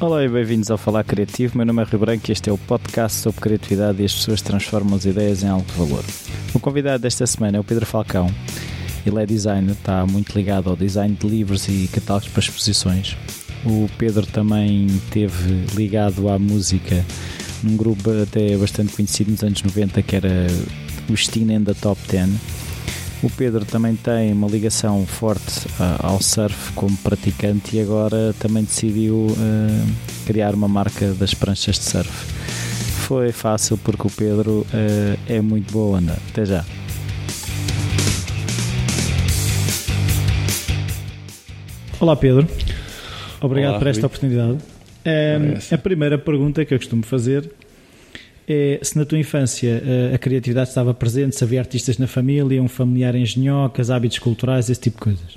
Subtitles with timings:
[0.00, 1.58] Olá e bem-vindos ao Falar Criativo.
[1.58, 4.40] Meu nome é Rio Branco e este é o podcast sobre criatividade e as pessoas
[4.40, 6.02] transformam as ideias em alto valor.
[6.54, 8.34] O convidado desta semana é o Pedro Falcão.
[9.04, 13.14] Ele é designer, está muito ligado ao design de livros e catálogos para exposições.
[13.62, 17.04] O Pedro também teve ligado à música
[17.62, 20.46] num grupo até bastante conhecido nos anos 90 que era
[21.10, 22.30] o Steen and the Top Ten
[23.22, 28.64] o Pedro também tem uma ligação forte uh, ao surf como praticante e agora também
[28.64, 29.86] decidiu uh,
[30.26, 32.10] criar uma marca das pranchas de surf.
[33.06, 36.16] Foi fácil porque o Pedro uh, é muito boa onda.
[36.30, 36.64] Até já.
[41.98, 42.48] Olá Pedro,
[43.42, 44.06] obrigado Olá, por esta Rui.
[44.06, 44.58] oportunidade.
[45.70, 47.50] a primeira pergunta que eu costumo fazer
[48.50, 52.60] é se na tua infância a, a criatividade estava presente, se havia artistas na família,
[52.60, 55.34] um familiar engenhocas, hábitos culturais, esse tipo de coisas.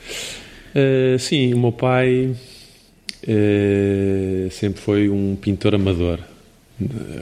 [0.76, 2.36] Uh, sim, o meu pai
[3.28, 6.20] uh, sempre foi um pintor amador.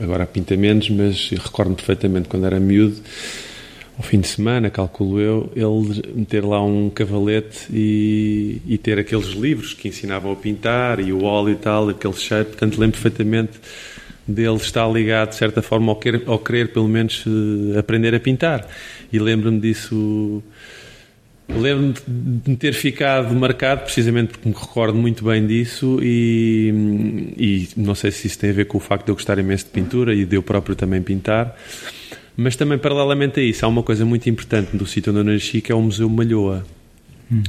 [0.02, 2.96] Agora pinta menos, mas recordo-me perfeitamente quando era miúdo,
[3.98, 9.28] ao fim de semana, calculo eu, ele meter lá um cavalete e, e ter aqueles
[9.28, 12.46] livros que ensinavam a pintar e o óleo e tal, aquele cheiro.
[12.46, 13.60] Portanto, lembro perfeitamente
[14.28, 18.20] dele estar ligado, de certa forma, ao querer, ao querer pelo menos uh, aprender a
[18.20, 18.68] pintar.
[19.12, 20.44] E lembro-me disso.
[21.50, 27.94] Lembro-me de ter ficado marcado, precisamente porque me recordo muito bem disso, e, e não
[27.94, 30.16] sei se isso tem a ver com o facto de eu gostar imenso de pintura
[30.16, 31.58] e de eu próprio também pintar.
[32.38, 35.60] Mas também, paralelamente a isso, há uma coisa muito importante do sítio onde eu nasci,
[35.60, 36.64] que é o Museu Malhoa.
[37.30, 37.44] Hum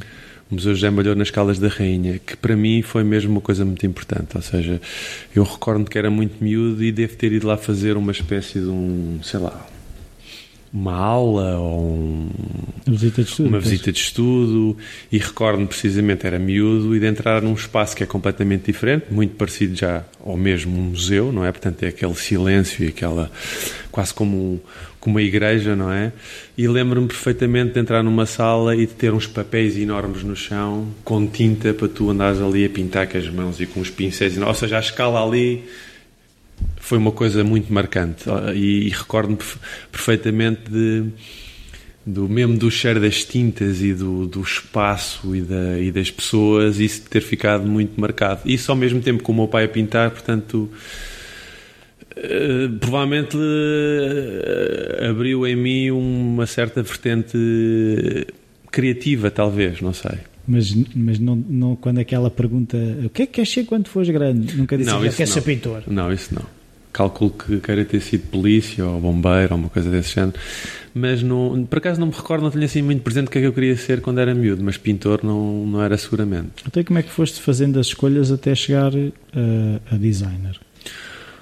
[0.53, 3.65] o Museu José Malhou nas Calas da Rainha, que para mim foi mesmo uma coisa
[3.65, 4.37] muito importante.
[4.37, 4.81] Ou seja,
[5.35, 8.67] eu recordo que era muito miúdo e devo ter ido lá fazer uma espécie de
[8.67, 9.67] um, sei lá,
[10.73, 12.31] uma aula ou um,
[12.87, 13.49] uma visita de estudo.
[13.49, 14.77] Uma visita de estudo
[15.11, 19.35] e recordo-me precisamente, era miúdo, e de entrar num espaço que é completamente diferente, muito
[19.37, 21.53] parecido já ao mesmo museu, não é?
[21.53, 23.31] Portanto, é aquele silêncio e aquela.
[23.91, 24.61] quase como, um,
[24.99, 26.11] como uma igreja, não é?
[26.57, 30.89] E lembro-me perfeitamente de entrar numa sala e de ter uns papéis enormes no chão
[31.05, 34.39] com tinta para tu andares ali a pintar com as mãos e com os pincéis,
[34.39, 35.65] ou seja, a escala ali
[36.77, 38.25] foi uma coisa muito marcante.
[38.55, 39.39] E, e recordo-me
[39.91, 41.05] perfeitamente de,
[42.05, 46.79] do mesmo do cheiro das tintas e do, do espaço e, da, e das pessoas
[46.81, 48.41] isso ter ficado muito marcado.
[48.45, 50.69] Isso ao mesmo tempo com o meu pai a pintar portanto
[52.17, 57.39] uh, provavelmente uh, abriu em mim uma certa vertente
[58.71, 63.33] criativa talvez não sei mas, mas não, não, quando aquela pergunta o que é que
[63.33, 64.57] queres ser quando fores grande?
[64.57, 65.27] Nunca disse que queres não.
[65.27, 65.83] ser pintor.
[65.87, 66.43] Não, isso não.
[66.93, 70.39] Calculo que queira ter sido polícia ou bombeiro ou uma coisa desse género.
[70.95, 73.41] Mas não, por acaso não me recordo, não tinha assim muito presente o que é
[73.41, 76.65] que eu queria ser quando era miúdo, mas pintor não, não era seguramente.
[76.67, 80.61] Então como é que foste fazendo as escolhas até chegar a, a designer?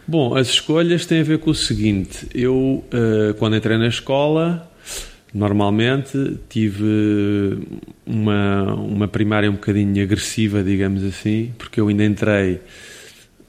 [0.07, 2.27] Bom, as escolhas têm a ver com o seguinte.
[2.35, 4.70] Eu, uh, quando entrei na escola,
[5.33, 7.59] normalmente tive
[8.05, 12.61] uma, uma primária um bocadinho agressiva, digamos assim, porque eu ainda entrei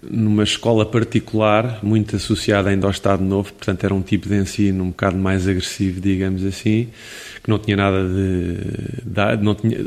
[0.03, 4.83] numa escola particular, muito associada ainda ao Estado Novo, portanto era um tipo de ensino
[4.83, 6.89] um bocado mais agressivo, digamos assim,
[7.43, 9.37] que não tinha nada de...
[9.37, 9.77] de não tinha,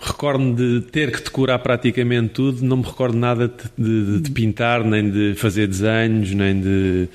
[0.00, 4.84] recordo-me de ter que decorar praticamente tudo, não me recordo nada de, de, de pintar,
[4.84, 7.08] nem de fazer desenhos, nem de,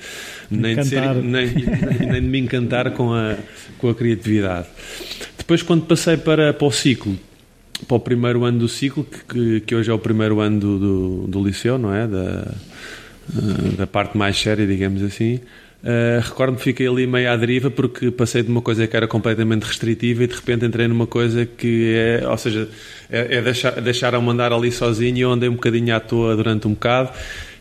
[0.50, 3.36] nem de, ser, nem, nem, de me encantar com a,
[3.78, 4.66] com a criatividade.
[5.38, 7.18] Depois, quando passei para, para o ciclo,
[7.88, 11.26] para o primeiro ano do ciclo, que, que hoje é o primeiro ano do, do,
[11.26, 12.06] do liceu, não é?
[12.06, 12.54] Da,
[13.78, 15.40] da parte mais séria, digamos assim.
[15.84, 19.06] Uh, Recordo-me que fiquei ali meio à deriva porque passei de uma coisa que era
[19.06, 22.70] completamente restritiva e de repente entrei numa coisa que é, ou seja,
[23.10, 26.66] é, é deixar, deixaram-me andar ali sozinho e eu andei um bocadinho à toa durante
[26.66, 27.10] um bocado.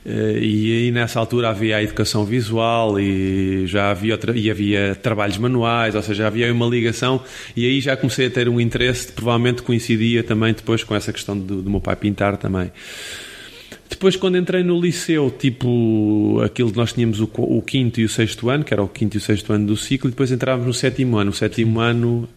[0.05, 5.37] Uh, e aí nessa altura havia a educação visual e já havia e havia trabalhos
[5.37, 7.21] manuais, ou seja, havia uma ligação
[7.57, 11.37] e aí já comecei a ter um interesse, provavelmente coincidia também depois com essa questão
[11.37, 12.71] do, do meu pai pintar também.
[13.93, 18.09] Depois, quando entrei no liceu, tipo aquilo que nós tínhamos o, o, quinto e o
[18.09, 20.65] sexto ano, que era o quinto e o sexto ano do ciclo, e depois entrávamos
[20.65, 21.29] no sétimo ano.
[21.29, 22.27] O sétimo ano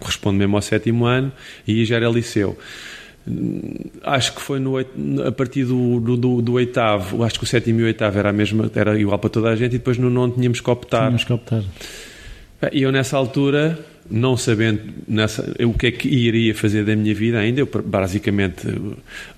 [0.00, 1.30] corresponde mesmo ao sétimo ano
[1.68, 2.56] e aí já era liceu.
[4.02, 7.82] Acho que foi no, a partir do, do, do, oitavo, acho que o sétimo e
[7.82, 10.32] o oitavo era, a mesma, era igual para toda a gente, e depois no nono
[10.32, 11.00] tínhamos que optar.
[11.00, 11.62] Tínhamos que optar.
[12.72, 13.78] E eu nessa altura
[14.10, 18.66] não sabendo nessa, o que é que iria fazer da minha vida ainda, eu basicamente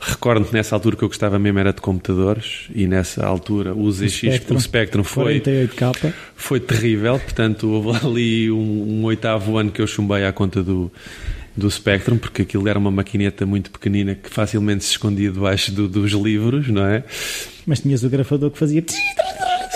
[0.00, 4.12] recordo-me nessa altura que eu gostava mesmo era de computadores e nessa altura o ZX,
[4.14, 6.12] Spectrum, o Spectrum foi, 48K.
[6.34, 10.90] foi terrível, portanto houve ali um, um, oitavo ano que eu chumbei à conta do,
[11.56, 15.88] do Spectrum, porque aquilo era uma maquineta muito pequenina que facilmente se escondia debaixo do,
[15.88, 17.04] dos livros, não é?
[17.66, 18.84] Mas tinhas o grafador que fazia.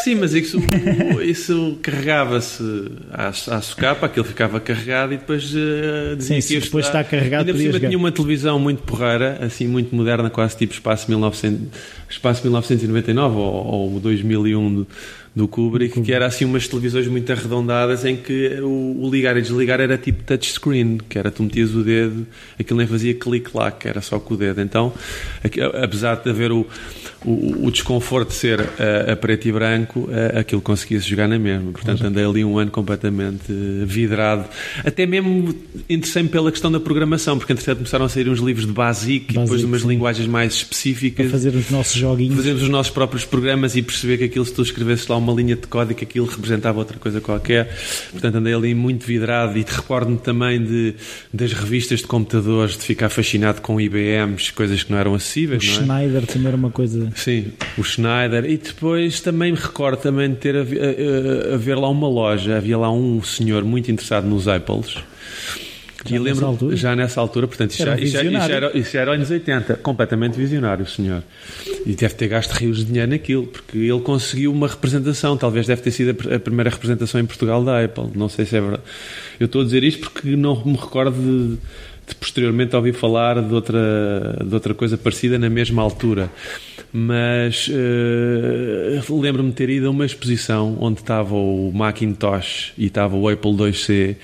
[0.08, 0.58] Sim, mas isso,
[1.22, 2.62] isso carregava-se
[3.12, 7.52] à, à socapa, aquilo ficava carregado e depois uh, Sim, se depois está carregado Ainda
[7.52, 11.68] por cima tinha uma televisão muito porreira, assim, muito moderna, quase tipo Espaço, 1900,
[12.08, 14.86] espaço 1999 ou, ou 2001
[15.38, 19.40] do Kubrick, que era assim umas televisões muito arredondadas em que o, o, ligar e
[19.40, 22.26] desligar era tipo touchscreen, que era tu metias o dedo,
[22.58, 24.60] aquilo nem fazia clique-clac, era só com o dedo.
[24.60, 24.92] Então,
[25.80, 26.66] apesar de haver o,
[27.24, 31.38] o, o desconforto de ser a, a, preto e branco, a, aquilo conseguia-se jogar na
[31.38, 31.70] mesma.
[31.70, 33.52] Portanto, andei ali um ano completamente
[33.86, 34.44] vidrado.
[34.84, 35.54] Até mesmo
[35.88, 39.38] interessei-me pela questão da programação, porque entretanto começaram a sair uns livros de Basic, e
[39.38, 39.88] depois umas sim.
[39.88, 41.26] linguagens mais específicas.
[41.26, 42.34] Para fazer os nossos joguinhos.
[42.34, 45.56] Fazermos os nossos próprios programas e perceber que aquilo, se tu escrevesses lá uma linha
[45.56, 47.74] de código, aquilo representava outra coisa qualquer.
[48.10, 50.94] Portanto, andei ali muito vidrado e recordo-me também de,
[51.32, 55.62] das revistas de computadores, de ficar fascinado com IBMs, coisas que não eram acessíveis.
[55.62, 55.84] O é?
[55.84, 57.12] Schneider também era uma coisa.
[57.14, 58.44] Sim, o Schneider.
[58.44, 62.08] E depois também me recordo também de ter a, a, a, a ver lá uma
[62.08, 64.96] loja, havia lá um senhor muito interessado nos Apples
[66.04, 69.14] já e lembro, nessa já nessa altura, portanto, isso, já, isso, isso, era, isso era
[69.14, 71.22] anos 80, completamente visionário, o senhor.
[71.84, 75.82] E deve ter gasto rios de dinheiro naquilo, porque ele conseguiu uma representação, talvez deve
[75.82, 78.82] ter sido a primeira representação em Portugal da Apple, não sei se é verdade.
[79.40, 81.58] Eu estou a dizer isto porque não me recordo de,
[82.08, 86.30] de posteriormente ouvir falar de outra, de outra coisa parecida na mesma altura
[86.92, 93.16] mas uh, lembro-me de ter ido a uma exposição onde estava o Macintosh e estava
[93.16, 94.16] o Apple IIc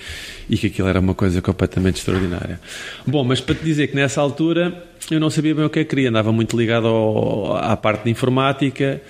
[0.48, 2.60] e que aquilo era uma coisa completamente extraordinária.
[3.06, 5.84] Bom, mas para te dizer que nessa altura eu não sabia bem o que é
[5.84, 9.00] que queria, andava muito ligado ao, à parte de informática,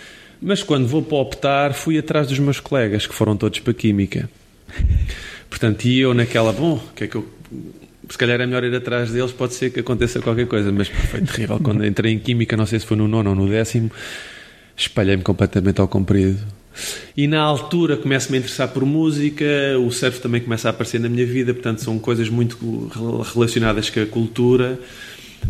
[0.42, 4.28] mas quando vou para optar fui atrás dos meus colegas que foram todos para Química.
[5.48, 7.28] Portanto, e eu naquela, bom, o que é que eu
[8.08, 11.20] se calhar é melhor ir atrás deles, pode ser que aconteça qualquer coisa, mas foi
[11.22, 11.58] terrível.
[11.62, 13.90] Quando entrei em Química, não sei se foi no nono ou no décimo,
[14.76, 16.40] espalhei-me completamente ao comprido.
[17.16, 19.44] E na altura começo-me a interessar por música,
[19.78, 22.90] o surf também começa a aparecer na minha vida, portanto são coisas muito
[23.32, 24.78] relacionadas com a cultura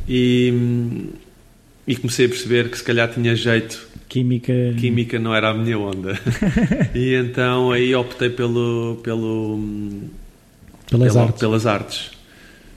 [0.06, 0.52] e,
[1.86, 3.88] e comecei a perceber que se calhar tinha jeito.
[4.06, 4.52] Química.
[4.78, 6.20] Química não era a minha onda.
[6.94, 9.00] e então aí optei pelo.
[9.02, 9.58] pelo
[10.86, 11.40] pelas, pela, artes.
[11.40, 12.13] pelas artes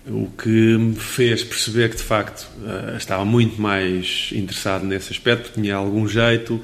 [0.09, 5.51] o que me fez perceber que de facto eh, estava muito mais interessado nesse aspecto,
[5.53, 6.61] tinha algum jeito.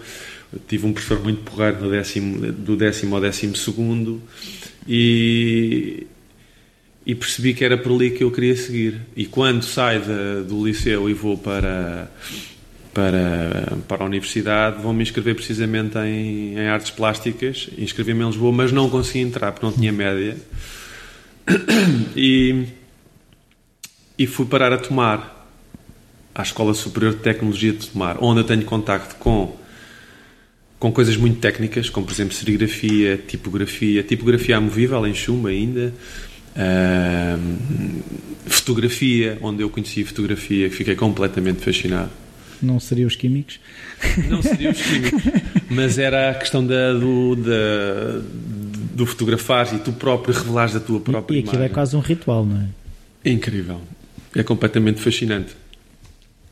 [0.67, 4.21] Tive um professor muito porreiro do décimo, do décimo ao décimo segundo
[4.87, 6.05] e,
[7.05, 9.01] e percebi que era por ali que eu queria seguir.
[9.15, 12.11] E quando saio de, do liceu e vou para,
[12.93, 17.69] para, para a universidade, vou me inscrever precisamente em, em artes plásticas.
[17.75, 20.37] Inscrevi-me em Lisboa, mas não consegui entrar porque não tinha média.
[22.15, 22.67] E
[24.17, 25.47] e fui parar a Tomar,
[26.33, 29.55] à Escola Superior de Tecnologia de Tomar, onde eu tenho contacto com
[30.83, 35.93] com coisas muito técnicas, como por exemplo serigrafia, tipografia, tipografia amovível em chumbo ainda,
[36.57, 38.03] uh,
[38.47, 42.09] fotografia, onde eu conheci fotografia, que fiquei completamente fascinado.
[42.61, 43.61] Não seriam os químicos?
[44.29, 45.23] Não seriam os químicos,
[45.71, 48.21] mas era a questão da, do, da,
[48.93, 51.71] do fotografar e tu próprio revelares a tua própria e, e aquilo é imagem.
[51.71, 53.29] é quase um ritual, não é?
[53.29, 53.79] Incrível
[54.35, 55.55] é completamente fascinante.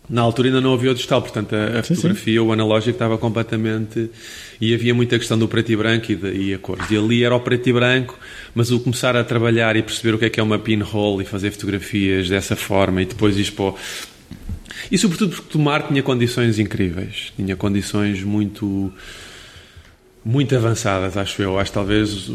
[0.10, 2.40] Na altura ainda não havia o digital, portanto a, a sim, fotografia, sim.
[2.40, 4.10] o analógico estava completamente.
[4.60, 6.90] E havia muita questão do preto e branco e, de, e a cores.
[6.92, 8.20] E ali era o preto e branco,
[8.54, 11.26] mas o começar a trabalhar e perceber o que é que é uma pinhole e
[11.26, 13.74] fazer fotografias dessa forma e depois para.
[14.92, 18.92] E sobretudo porque Tomar tinha condições incríveis, tinha condições muito
[20.24, 21.58] muito avançadas, acho eu.
[21.58, 22.30] Acho talvez,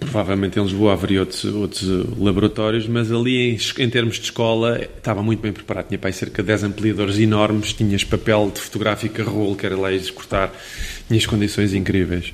[0.00, 1.82] provavelmente em Lisboa haveria outros, outros
[2.18, 5.88] laboratórios, mas ali em, em, termos de escola estava muito bem preparado.
[5.88, 9.76] Tinha para cerca de 10 ampliadores enormes, tinhas papel de fotográfico a rolo, que era
[9.76, 10.52] lá executar,
[11.06, 12.32] tinhas condições incríveis.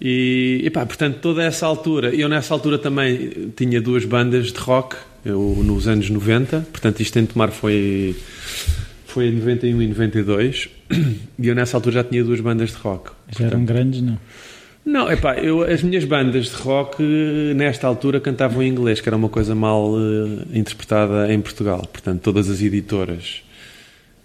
[0.00, 4.58] E, e pá, portanto, toda essa altura, eu nessa altura também tinha duas bandas de
[4.58, 8.16] rock, eu, nos anos 90, portanto isto em Tomar foi
[9.10, 10.68] foi em 91 e 92
[11.38, 13.10] e eu nessa altura já tinha duas bandas de rock.
[13.28, 14.18] Já portanto, eram grandes, não?
[14.84, 17.02] Não, epá, eu, as minhas bandas de rock
[17.54, 21.86] nesta altura cantavam em inglês, que era uma coisa mal uh, interpretada em Portugal.
[21.92, 23.42] Portanto, todas as editoras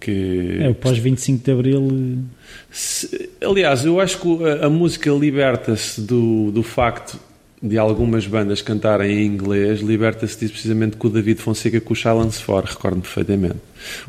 [0.00, 0.58] que.
[0.60, 2.24] É, o pós-25 de Abril.
[2.70, 7.18] Se, aliás, eu acho que a, a música liberta-se do, do facto
[7.62, 11.96] de algumas bandas cantarem em inglês, liberta-se disso precisamente com o David Fonseca com o
[11.96, 13.56] Silence For, recordo-me perfeitamente.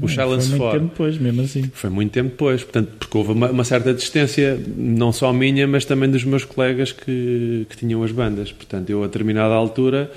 [0.02, 1.72] O Silence foi muito tempo depois, mesmo assim.
[1.74, 5.86] Foi muito tempo depois, portanto, porque houve uma, uma, certa distância, não só minha, mas
[5.86, 8.52] também dos meus colegas que, que tinham as bandas.
[8.52, 10.12] Portanto, eu a determinada altura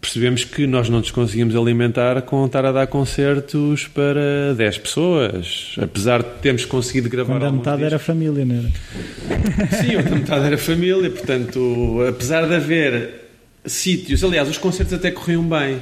[0.00, 5.74] percebemos que nós não nos conseguimos alimentar com estar a dar concertos para 10 pessoas,
[5.80, 7.92] apesar de termos conseguido gravar Quando a metade discos.
[7.92, 9.82] era família, não era?
[9.82, 13.26] Sim, outra metade era família, portanto, apesar de haver
[13.64, 15.80] sítios, aliás, os concertos até corriam bem,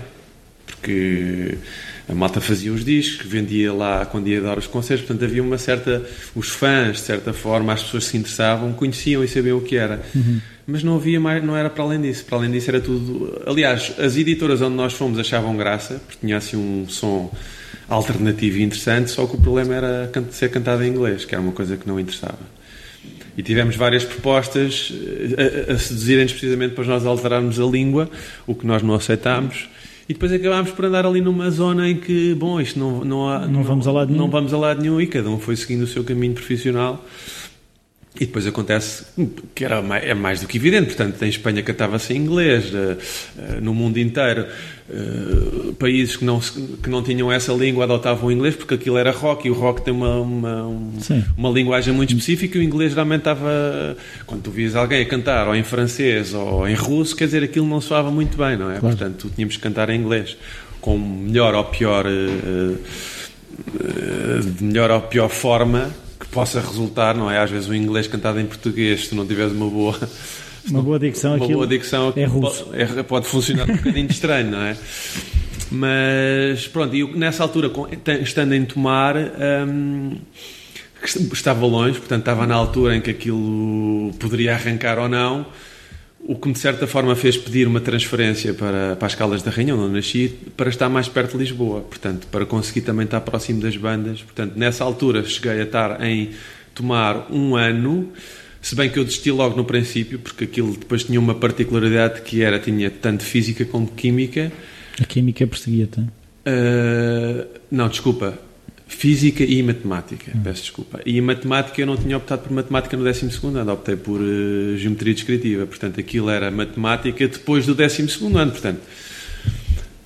[0.67, 1.59] porque
[2.09, 5.57] a malta fazia os discos, vendia lá quando ia dar os concertos, portanto havia uma
[5.57, 6.03] certa.
[6.35, 10.03] Os fãs, de certa forma, as pessoas se interessavam, conheciam e sabiam o que era.
[10.15, 10.41] Uhum.
[10.67, 12.25] Mas não havia mais, não era para além disso.
[12.25, 13.43] Para além disso era tudo.
[13.47, 17.33] Aliás, as editoras onde nós fomos achavam graça, porque tinha assim um som
[17.89, 21.53] alternativo e interessante, só que o problema era ser cantado em inglês, que era uma
[21.53, 22.39] coisa que não interessava.
[23.37, 24.93] E tivemos várias propostas
[25.37, 28.09] eh, a, a seduzirem-nos precisamente para nós alterarmos a língua,
[28.47, 29.69] o que nós não aceitámos.
[30.09, 33.47] E depois acabámos por andar ali numa zona em que, bom, isto não, não, há,
[33.47, 34.25] Não vamos a lado nenhum.
[34.25, 37.03] Não vamos a lado nenhum e cada um foi seguindo o seu caminho profissional.
[38.15, 39.05] E depois acontece
[39.57, 42.97] que era mais, é mais do que evidente, portanto, em Espanha cantava-se em inglês, eh,
[43.37, 44.47] eh, no mundo inteiro,
[44.89, 49.11] eh, países que não, que não tinham essa língua adotavam o inglês porque aquilo era
[49.11, 50.93] rock e o rock tem uma, uma, um-
[51.37, 53.97] uma linguagem muito específica e o inglês realmente estava.
[54.27, 57.67] Quando tu vias alguém a cantar ou em francês ou em russo, quer dizer, aquilo
[57.67, 58.79] não soava muito bem, não é?
[58.79, 58.97] Claro.
[58.97, 60.37] Portanto, tínhamos que cantar em inglês,
[60.81, 62.05] com melhor ou pior.
[64.57, 65.91] de melhor ou pior forma
[66.35, 67.39] possa resultar, não é?
[67.39, 69.97] Às vezes o inglês cantado em português, se tu não tiveres uma boa,
[70.69, 72.65] Uma boa dicção, uma boa dicção, é russo.
[72.67, 74.77] pode, é- pode funcionar um bocadinho estranho, não é?
[75.71, 77.71] Mas pronto, e nessa altura,
[78.23, 79.15] estando em Tomar,
[79.67, 80.17] hum,
[81.33, 85.47] estava longe, portanto estava na altura em que aquilo poderia arrancar ou não.
[86.27, 89.51] O que me de certa forma fez pedir uma transferência para, para as Caldas da
[89.51, 93.21] Rainha, onde eu nasci, para estar mais perto de Lisboa, portanto, para conseguir também estar
[93.21, 94.23] próximo das bandas.
[94.23, 96.31] Portanto, nessa altura cheguei a estar em
[96.75, 98.11] Tomar um ano,
[98.61, 102.43] se bem que eu desisti logo no princípio, porque aquilo depois tinha uma particularidade que
[102.43, 104.51] era, tinha tanto física como química.
[105.01, 106.01] A química perseguia-te.
[106.01, 108.37] Uh, não, desculpa.
[108.95, 111.01] Física e matemática, peço desculpa.
[111.05, 114.77] E em matemática eu não tinha optado por matemática no 12 ano, optei por uh,
[114.79, 115.67] geometria descritiva.
[115.67, 118.51] Portanto, aquilo era matemática depois do 12 ano.
[118.53, 118.81] Portanto,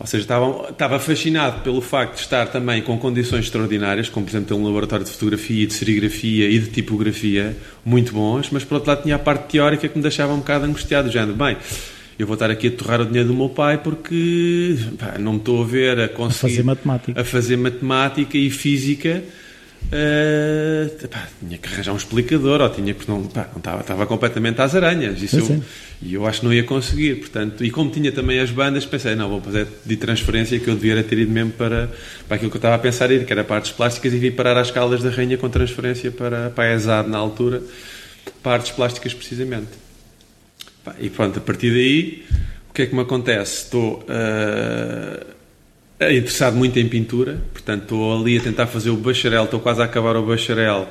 [0.01, 4.31] ou seja, estava, estava fascinado pelo facto de estar também com condições extraordinárias, como por
[4.31, 8.77] exemplo ter um laboratório de fotografia, de serigrafia e de tipografia muito bons, mas por
[8.77, 11.57] outro lado tinha a parte teórica que me deixava um bocado angustiado, do género, bem,
[12.19, 15.39] eu vou estar aqui a torrar o dinheiro do meu pai porque pá, não me
[15.39, 17.21] estou a ver a conseguir fazer matemática.
[17.21, 19.23] a fazer matemática e física.
[19.93, 24.07] eh, pá, tinha que arranjar um explicador ou tinha que não, pá, não estava, estava
[24.07, 25.63] completamente às aranhas isso eu-
[26.03, 29.15] e eu acho que não ia conseguir portanto e como tinha também as bandas pensei
[29.15, 31.91] não vou fazer de transferência que eu devia ter ido mesmo para,
[32.27, 34.31] para aquilo que eu estava a pensar ir que era para artes plásticas e vim
[34.33, 37.63] parar às Caldas da Rainha com transferência para, para a ESAD na altura
[38.43, 39.69] para artes plásticas precisamente
[41.01, 42.25] e pronto a partir daí
[42.71, 43.65] o que é que me acontece?
[43.65, 45.27] Estou eh,
[46.01, 49.83] é interessado muito em pintura, portanto estou ali a tentar fazer o bacharel, estou quase
[49.83, 50.89] a acabar o bacharel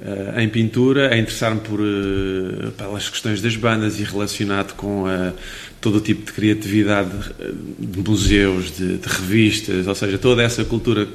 [0.00, 5.32] eh, em pintura, a interessar-me por eh, pelas questões das bandas e relacionado com eh,
[5.80, 10.64] todo o tipo de criatividade eh, de museus, de, de revistas, ou seja, toda essa
[10.64, 11.06] cultura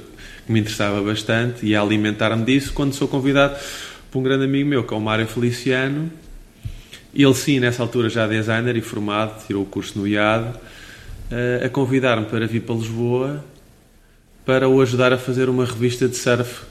[0.46, 3.55] que me interessava bastante e a alimentar-me disso quando sou convidado
[4.12, 6.12] por um grande amigo meu, que é o Mário Feliciano,
[7.22, 10.58] ele sim, nessa altura já designer e formado, tirou o curso no IAD,
[11.32, 13.43] eh, a convidar-me para vir para Lisboa
[14.46, 16.63] para o ajudar a fazer uma revista de surf,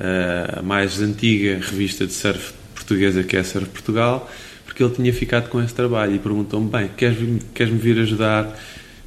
[0.00, 4.30] eh, a mais antiga revista de surf portuguesa que é Surf Portugal,
[4.64, 8.58] porque ele tinha ficado com esse trabalho e perguntou-me, bem, queres-me queres vir ajudar?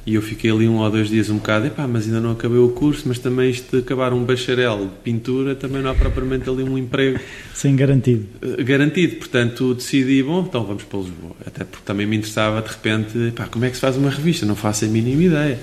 [0.06, 2.58] E eu fiquei ali um ou dois dias um bocado, epá, mas ainda não acabei
[2.58, 6.48] o curso, mas também isto de acabar um bacharel de pintura, também não há propriamente
[6.48, 7.18] ali um emprego
[7.52, 8.24] Sem garantido.
[8.40, 9.16] eh, garantido.
[9.16, 11.34] Portanto, decidi, bom, então vamos para Lisboa.
[11.44, 14.46] Até porque também me interessava, de repente, pá, como é que se faz uma revista?
[14.46, 15.58] Não faço a mínima ideia.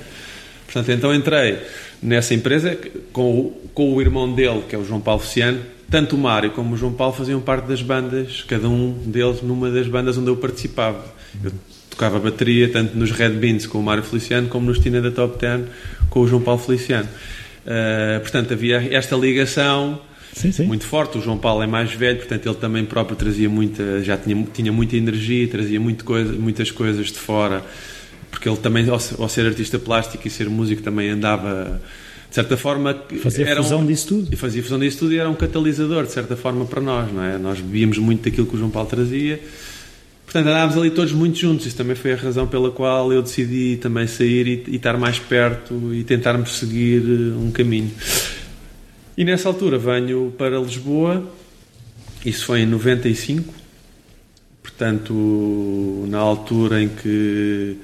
[0.66, 1.60] Portanto, então entrei
[2.02, 2.78] nessa empresa
[3.14, 5.60] com o, com o irmão dele, que é o João PauloFiciano.
[5.90, 9.70] Tanto o Mário como o João Paulo faziam parte das bandas, cada um deles numa
[9.70, 11.06] das bandas onde eu participava.
[11.44, 11.52] Eu
[11.96, 15.38] tocava bateria tanto nos Red Beans com o Mário Feliciano como nos Tina da Top
[15.38, 15.66] Ten
[16.10, 17.08] com o João Paulo Feliciano.
[17.66, 20.00] Eh, portanto, havia esta ligação
[20.34, 20.66] Sim, sim.
[20.66, 21.18] muito forte.
[21.18, 24.72] O João Paulo é mais velho, portanto ele também próprio trazia muita, já tinha, tinha
[24.72, 27.64] muita energia, trazia muito coisa, muitas coisas de fora,
[28.32, 31.80] porque ele também, ao, se- ao ser artista plástico e ser músico, também andava,
[32.30, 34.34] de certa forma, Fazer era um- fusão disso tudo.
[34.34, 37.24] E fazia fusão disso tudo e era um catalisador, de certa forma, para nós, não
[37.24, 37.38] é?
[37.38, 39.40] Nós bebíamos muito daquilo que o João Paulo trazia.
[40.34, 41.68] Portanto, andávamos ali todos muito juntos.
[41.68, 45.20] Isso também foi a razão pela qual eu decidi também sair e, e estar mais
[45.20, 47.92] perto e tentarmos seguir eh, um caminho.
[49.16, 51.24] E nessa altura venho para Lisboa,
[52.26, 53.54] isso foi em 95,
[54.64, 57.78] portanto, na altura em que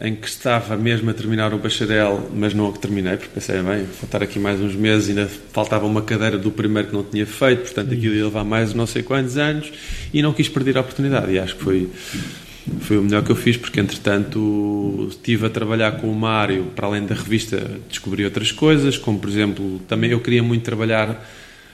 [0.00, 3.84] em que estava mesmo a terminar o bacharel, mas não o terminei, porque pensei, bem,
[3.84, 7.24] vou estar aqui mais uns meses, ainda faltava uma cadeira do primeiro que não tinha
[7.24, 9.72] feito, portanto aquilo ia levar mais não sei quantos anos,
[10.12, 11.88] e não quis perder a oportunidade, e acho que foi,
[12.80, 16.86] foi o melhor que eu fiz, porque entretanto estive a trabalhar com o Mário, para
[16.86, 17.56] além da revista,
[17.88, 21.26] descobri outras coisas, como por exemplo, também eu queria muito trabalhar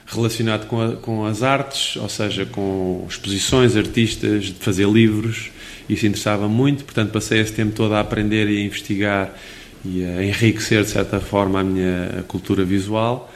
[0.06, 5.50] relacionado com, a, com as artes, ou seja, com exposições, artistas, de fazer livros,
[5.88, 9.34] isso interessava muito, portanto passei esse tempo todo a aprender e a investigar
[9.84, 13.32] e a enriquecer de certa forma a minha cultura visual.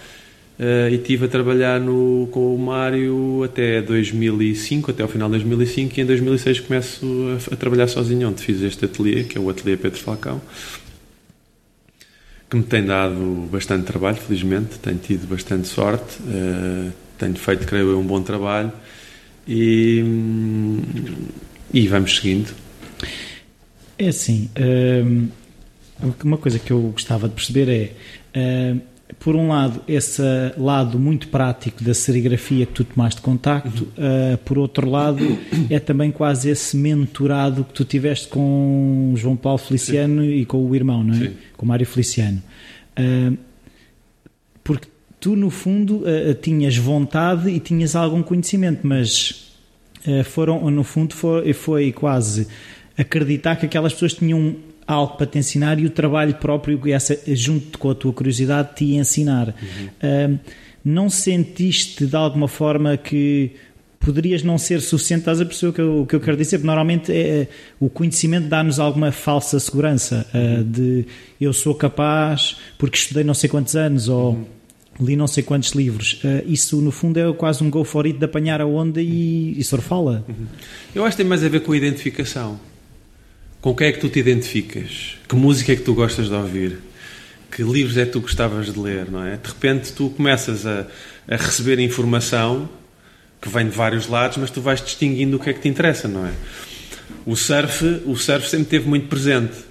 [0.59, 5.35] Uh, e estive a trabalhar no, com o Mário até 2005, até ao final de
[5.35, 7.07] 2005, e em 2006 começo
[7.51, 10.41] a, a trabalhar sozinho, onde fiz este ateliê, que é o Ateliê Pedro Falcão,
[12.49, 17.91] que me tem dado bastante trabalho, felizmente, tenho tido bastante sorte, uh, tenho feito, creio
[17.91, 18.73] eu, um bom trabalho,
[19.47, 20.03] e,
[21.77, 22.55] e vamos seguindo.
[23.99, 24.49] É assim,
[25.05, 25.29] hum,
[26.25, 27.95] uma coisa que eu gostava de perceber
[28.35, 28.81] é, hum,
[29.19, 30.23] por um lado, esse
[30.57, 34.35] lado muito prático da serigrafia que tu tomaste contacto, uhum.
[34.35, 39.59] uh, por outro lado, é também quase esse mentorado que tu tiveste com João Paulo
[39.59, 40.31] Feliciano Sim.
[40.31, 41.29] e com o irmão, não é?
[41.29, 41.35] Sim.
[41.59, 42.43] Com Mário Feliciano.
[42.99, 43.37] Uh,
[44.65, 44.89] porque
[45.21, 49.46] tu, no fundo, uh, tinhas vontade e tinhas algum conhecimento, mas eh,
[50.25, 52.47] foram, no fundo, foi, foi quase
[52.97, 57.79] acreditar que aquelas pessoas tinham algo para te ensinar e o trabalho próprio, essa, junto
[57.79, 59.49] com a tua curiosidade, te ensinar.
[59.49, 60.35] Uhum.
[60.35, 60.39] Uh,
[60.85, 63.51] não sentiste de alguma forma que
[63.99, 66.59] poderias não ser suficiente, estás a perceber o que eu, o que eu quero dizer?
[66.59, 67.49] Porque normalmente é, é
[67.81, 71.05] o conhecimento dá-nos alguma falsa segurança uh, de
[71.41, 74.31] eu sou capaz porque estudei não sei quantos anos ou.
[74.31, 74.56] Uhum
[75.01, 76.21] li não sei quantos livros.
[76.25, 79.59] Uh, isso, no fundo, é quase um go for it de apanhar a onda e,
[79.59, 80.25] e surfá-la.
[80.95, 82.59] Eu acho que tem mais a ver com a identificação.
[83.61, 85.19] Com o que é que tu te identificas?
[85.29, 86.79] Que música é que tu gostas de ouvir?
[87.51, 89.37] Que livros é que tu gostavas de ler, não é?
[89.37, 90.87] De repente tu começas a,
[91.29, 92.69] a receber informação
[93.41, 96.09] que vem de vários lados, mas tu vais distinguindo o que é que te interessa,
[96.09, 96.33] não é?
[97.25, 99.66] O surf, o surf sempre teve muito presente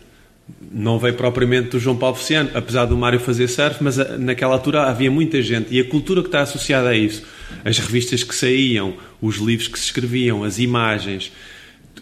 [0.71, 4.53] não veio propriamente do João Paulo Feliciano, apesar do Mário fazer surf, mas ah, naquela
[4.53, 7.23] altura havia muita gente e a cultura que está associada a isso,
[7.63, 11.31] as revistas que saíam, os livros que se escreviam, as imagens,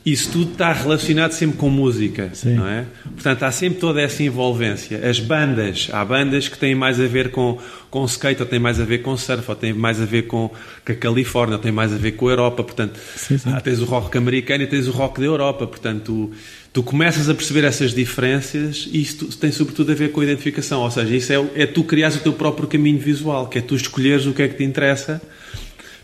[0.05, 2.55] isso tudo está relacionado sempre com música, Sim.
[2.55, 2.85] não é?
[3.13, 5.07] Portanto, há sempre toda essa envolvência.
[5.07, 7.57] As bandas, há bandas que têm mais a ver com,
[7.89, 10.51] com skate, ou têm mais a ver com surf, ou têm mais a ver com,
[10.85, 12.63] com a Califórnia, ou têm mais a ver com a Europa.
[12.63, 13.49] Portanto, sim, sim.
[13.63, 15.65] tens o rock americano e tens o rock da Europa.
[15.65, 16.31] Portanto,
[16.73, 20.81] tu começas a perceber essas diferenças e isso tem sobretudo a ver com a identificação,
[20.81, 23.75] ou seja, isso é, é tu criares o teu próprio caminho visual, que é tu
[23.75, 25.21] escolheres o que é que te interessa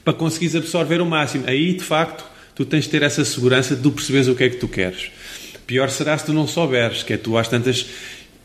[0.05, 1.45] para conseguires absorver o máximo.
[1.47, 4.49] Aí, de facto, tu tens de ter essa segurança de tu perceberes o que é
[4.49, 5.09] que tu queres.
[5.65, 7.85] Pior será se tu não souberes, que é tu às tantas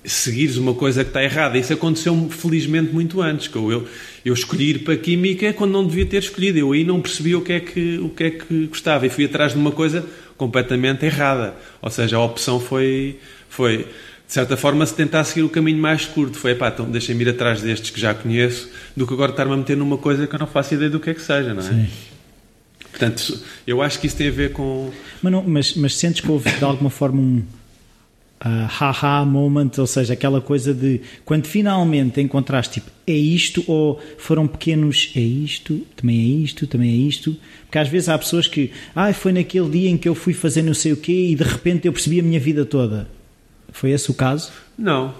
[0.05, 1.59] seguires uma coisa que está errada.
[1.59, 3.87] Isso aconteceu felizmente muito antes, que eu,
[4.25, 6.59] eu escolhi ir para a Química quando não devia ter escolhido.
[6.59, 9.25] Eu aí não percebi o que é que, o que, é que gostava e fui
[9.25, 10.05] atrás de uma coisa
[10.37, 11.55] completamente errada.
[11.81, 13.79] Ou seja, a opção foi, foi
[14.27, 16.39] de certa forma, se tentar seguir o caminho mais curto.
[16.39, 19.57] Foi, pá, então deixem-me ir atrás destes que já conheço, do que agora estar-me a
[19.57, 21.67] meter numa coisa que eu não faço ideia do que é que seja, não é?
[21.67, 21.87] Sim.
[22.91, 24.91] Portanto, eu acho que isso tem a ver com.
[25.21, 27.43] Mas, não, mas, mas sentes que houve de alguma forma um
[28.45, 34.01] uh, haha moment, ou seja, aquela coisa de quando finalmente encontraste tipo é isto ou
[34.19, 38.47] foram pequenos é isto, também é isto, também é isto, porque às vezes há pessoas
[38.47, 41.35] que ah, foi naquele dia em que eu fui fazer não sei o quê e
[41.35, 43.09] de repente eu percebi a minha vida toda.
[43.73, 44.53] Foi esse o caso?
[44.79, 45.15] Não,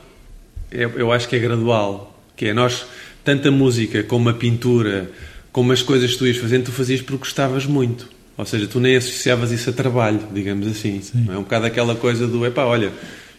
[0.71, 2.87] eu, eu acho que é gradual, que é nós
[3.25, 5.11] tanto a música como a pintura,
[5.51, 8.14] como as coisas que tu ias fazendo, tu fazias porque gostavas muito.
[8.37, 11.01] Ou seja, tu nem associavas isso a trabalho, digamos assim.
[11.29, 12.93] É um bocado aquela coisa do, epá, olha,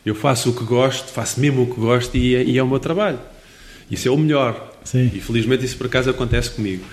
[0.06, 2.68] eu faço o que gosto, faço mesmo o que gosto e, é, e é o
[2.68, 3.20] meu trabalho.
[3.90, 4.74] Isso é o melhor.
[4.84, 5.12] Sim.
[5.14, 6.84] E felizmente isso por acaso acontece comigo.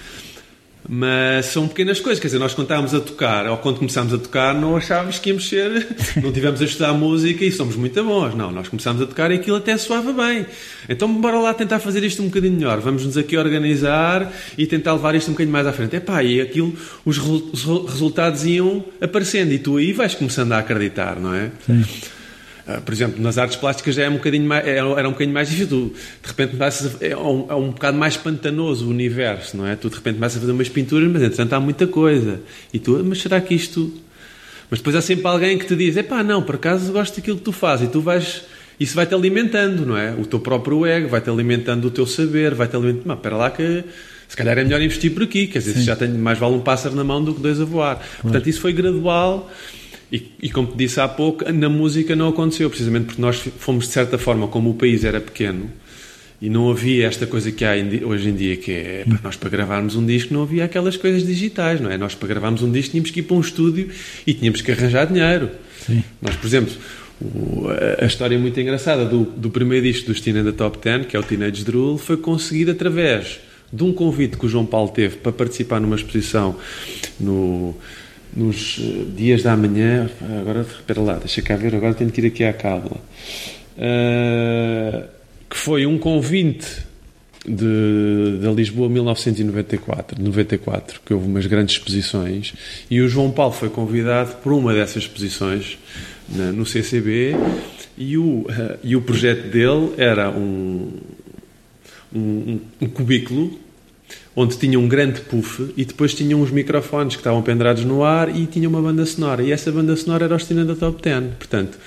[0.89, 4.19] Mas são pequenas coisas, quer dizer, nós quando estávamos a tocar, ou quando começámos a
[4.19, 5.87] tocar, não achávamos que íamos ser,
[6.21, 8.35] não tivemos a estudar música e somos muito bons.
[8.35, 10.45] Não, nós começámos a tocar e aquilo até soava bem.
[10.89, 12.81] Então bora lá tentar fazer isto um bocadinho melhor.
[12.81, 15.95] Vamos nos aqui organizar e tentar levar isto um bocadinho mais à frente.
[15.97, 17.19] Epá, e aquilo, os,
[17.89, 21.51] resultados iam aparecendo e tu aí vais começando a acreditar, não é?
[21.67, 21.85] Sim.
[22.67, 25.35] Ah, por exemplo, nas artes plásticas já é um bocadinho mais, é, era um bocadinho
[25.35, 25.95] mais difícil.
[26.23, 26.57] De repente
[27.01, 29.75] é um, é um bocado mais pantanoso o universo, não é?
[29.75, 32.41] Tu de repente começas a fazer umas pinturas, mas entretanto há muita coisa.
[32.73, 33.93] E tu, mas será que isto.
[34.71, 37.37] Mas depois há sempre alguém que te diz: é pá, não, por acaso gosto daquilo
[37.39, 37.89] que tu fazes.
[37.89, 38.43] E tu vais.
[38.79, 40.13] Isso vai-te alimentando, não é?
[40.13, 43.07] O teu próprio ego vai-te alimentando o teu saber, vai-te alimentando.
[43.07, 43.85] Mas espera lá que.
[44.29, 46.95] Se calhar é melhor investir por aqui, quer dizer, já tenho, mais vale um pássaro
[46.95, 48.03] na mão do que dois a voar.
[48.23, 49.51] Portanto, isso foi gradual
[50.13, 53.87] E, e, como te disse há pouco, na música não aconteceu, precisamente porque nós fomos,
[53.87, 55.71] de certa forma, como o país era pequeno
[56.43, 57.71] e não havia esta coisa que há
[58.05, 61.25] hoje em dia, que é para nós para gravarmos um disco não havia aquelas coisas
[61.25, 61.97] digitais, não é?
[61.97, 63.89] Nós para gravarmos um disco tínhamos que ir para um estúdio
[64.27, 65.51] e tínhamos que arranjar dinheiro.
[65.87, 66.03] Sim.
[66.21, 66.75] Nós, por exemplo,
[67.21, 71.05] o, a, a, história muito engraçada do, do primeiro disco do Teen da Top Ten,
[71.05, 73.39] que é o Teenage Drool, foi conseguido através
[73.73, 76.57] de um convite que o João Paulo teve para participar numa exposição
[77.21, 77.77] no
[78.35, 80.11] nos eh, dias da manhã.
[80.41, 82.97] Agora, espera lá, deixa cá ver, agora tenho que ir aqui à cábula.
[83.77, 85.09] Uh,
[85.49, 86.67] que foi um convite
[87.47, 92.55] de, da Lisboa 1994, 94, que houve umas grandes exposições,
[92.91, 95.79] e o João Paulo foi convidado por uma dessas exposições
[96.29, 97.35] na, no CCB,
[97.97, 100.91] e o, uh, e o projeto dele era um,
[102.15, 103.59] um, um cubículo
[104.35, 108.35] onde tinha um grande puff e depois tinha uns microfones que estavam pendurados no ar
[108.35, 109.43] e tinha uma banda sonora.
[109.43, 111.29] E essa banda sonora era o Stina da Top Ten.
[111.39, 111.79] Portanto,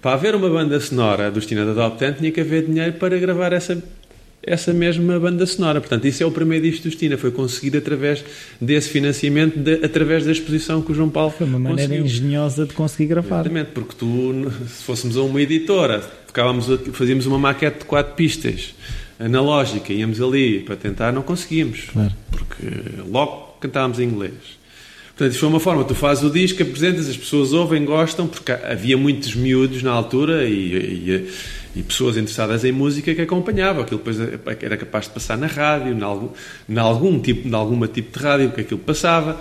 [0.00, 3.18] para haver uma banda sonora do Stina da Top Ten tinha que haver dinheiro para
[3.18, 3.82] gravar essa,
[4.42, 5.80] essa mesma banda sonora.
[5.80, 7.18] Portanto, isso é o primeiro disco do Stina.
[7.18, 8.24] Foi conseguido através
[8.60, 12.04] desse financiamento, de, através da exposição que o João Paulo Foi uma maneira conseguiu.
[12.06, 13.40] engenhosa de conseguir gravar.
[13.40, 16.02] Exatamente, porque tu, se fôssemos a uma editora,
[16.92, 18.74] fazíamos uma maquete de quatro pistas
[19.18, 21.86] analógica, íamos ali para tentar, não conseguimos.
[21.92, 22.12] Claro.
[22.30, 22.66] Porque
[23.08, 24.58] logo cantávamos em inglês.
[25.08, 28.52] Portanto, isso foi uma forma, tu fazes o disco, apresentas, as pessoas ouvem, gostam, porque
[28.52, 31.30] havia muitos miúdos na altura e, e,
[31.74, 33.82] e pessoas interessadas em música que acompanhavam.
[33.82, 34.16] Aquilo depois
[34.62, 36.28] era capaz de passar na rádio, em algum,
[36.68, 39.40] em algum tipo, em alguma tipo de rádio que aquilo passava.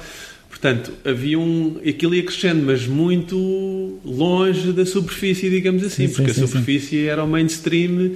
[0.50, 1.80] Portanto, havia um.
[1.88, 7.02] Aquilo ia crescendo, mas muito longe da superfície, digamos assim, sim, porque sim, a superfície
[7.02, 7.06] sim.
[7.06, 8.14] era o mainstream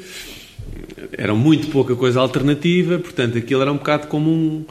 [1.17, 4.65] era muito pouca coisa alternativa, portanto aquilo era um bocado como um.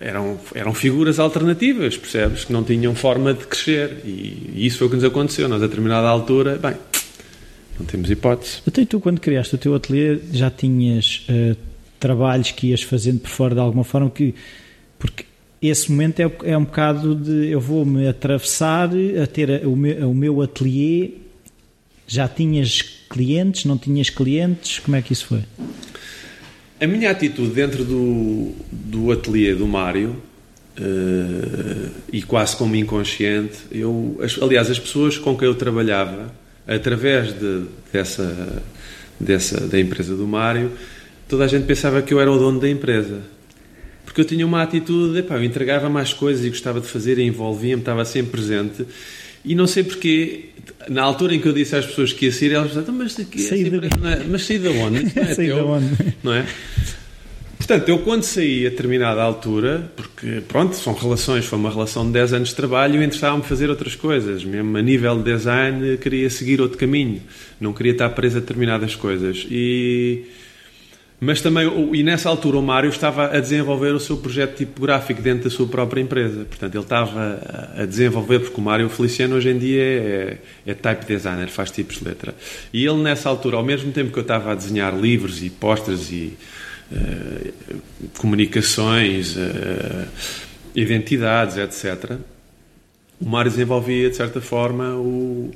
[0.00, 2.44] Eram, eram figuras alternativas, percebes?
[2.44, 4.02] Que não tinham forma de crescer.
[4.04, 5.48] E, e isso foi o que nos aconteceu.
[5.48, 6.74] Nós, a determinada altura, bem,
[7.78, 8.58] não temos hipótese.
[8.66, 11.56] Até tu, quando criaste o teu ateliê, já tinhas uh,
[11.98, 14.34] trabalhos que ias fazendo por fora de alguma forma que.
[14.98, 15.24] Porque
[15.62, 18.90] esse momento é, é um bocado de eu vou-me atravessar
[19.22, 21.23] a ter o meu, o meu ateliê.
[22.06, 24.78] Já tinhas clientes, não tinhas clientes?
[24.78, 25.42] Como é que isso foi?
[26.80, 30.16] A minha atitude dentro do, do ateliê do Mário,
[30.78, 36.32] uh, e quase como inconsciente, eu, as, aliás, as pessoas com quem eu trabalhava,
[36.66, 38.62] através de, dessa,
[39.18, 40.72] dessa, da empresa do Mário,
[41.28, 43.22] toda a gente pensava que eu era o dono da empresa.
[44.04, 47.80] Porque eu tinha uma atitude, epá, eu entregava mais coisas e gostava de fazer, envolvia-me,
[47.80, 48.86] estava sempre presente.
[49.44, 50.46] E não sei porquê,
[50.88, 53.40] na altura em que eu disse às pessoas que ia sair, elas disseram, mas, aqui,
[53.40, 53.76] saí de...
[53.76, 55.14] é, mas saí de onde?
[55.14, 56.16] Não é saí de onde?
[56.22, 56.46] Não é?
[57.58, 62.12] Portanto, eu quando saí a determinada altura, porque pronto, são relações, foi uma relação de
[62.12, 66.28] 10 anos de trabalho, eu interessava-me fazer outras coisas, mesmo a nível de design, queria
[66.28, 67.22] seguir outro caminho,
[67.58, 69.46] não queria estar preso a determinadas coisas.
[69.50, 70.24] E
[71.20, 75.44] mas também, e nessa altura, o Mário estava a desenvolver o seu projeto tipográfico dentro
[75.44, 76.44] da sua própria empresa.
[76.44, 77.40] Portanto, ele estava
[77.78, 81.98] a desenvolver, porque o Mário Feliciano hoje em dia é, é type designer, faz tipos
[81.98, 82.34] de letra.
[82.72, 86.10] E ele, nessa altura, ao mesmo tempo que eu estava a desenhar livros e posters
[86.10, 86.36] e
[86.92, 87.80] uh,
[88.18, 90.06] comunicações, uh,
[90.74, 92.18] identidades, etc.,
[93.20, 95.52] o Mário desenvolvia, de certa forma, o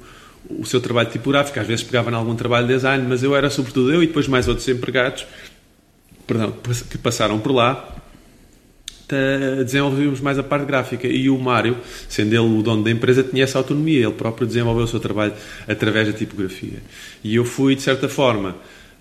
[0.51, 3.51] o seu trabalho tipográfico, às vezes pegava em algum trabalho de design, mas eu era
[3.51, 5.27] sobretudo eu e depois mais outros empregados
[6.29, 6.55] perdão,
[6.91, 7.97] que passaram por lá,
[9.65, 13.45] desenvolvemos mais a parte gráfica e o Mário, sendo ele o dono da empresa, tinha
[13.45, 15.33] essa autonomia, ele próprio desenvolveu o seu trabalho
[15.67, 16.83] através da tipografia.
[17.25, 18.55] E eu fui, de certa forma,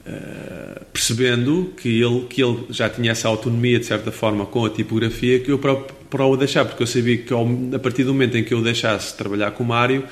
[0.06, 4.70] eh, percebendo que ele, que ele já tinha essa autonomia, de certa forma, com a
[4.70, 8.38] tipografia, que eu próprio para o deixar, porque eu sabia que a partir do momento
[8.38, 10.06] em que eu deixasse de trabalhar com o Mário,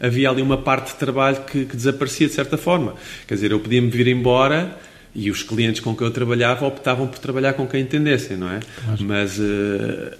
[0.00, 2.94] havia ali uma parte de trabalho que, que desaparecia de certa forma.
[3.26, 4.76] Quer dizer, eu podia-me vir embora
[5.14, 8.60] e os clientes com quem eu trabalhava optavam por trabalhar com quem entendessem, não é?
[8.84, 9.04] Claro.
[9.04, 10.16] Mas uh,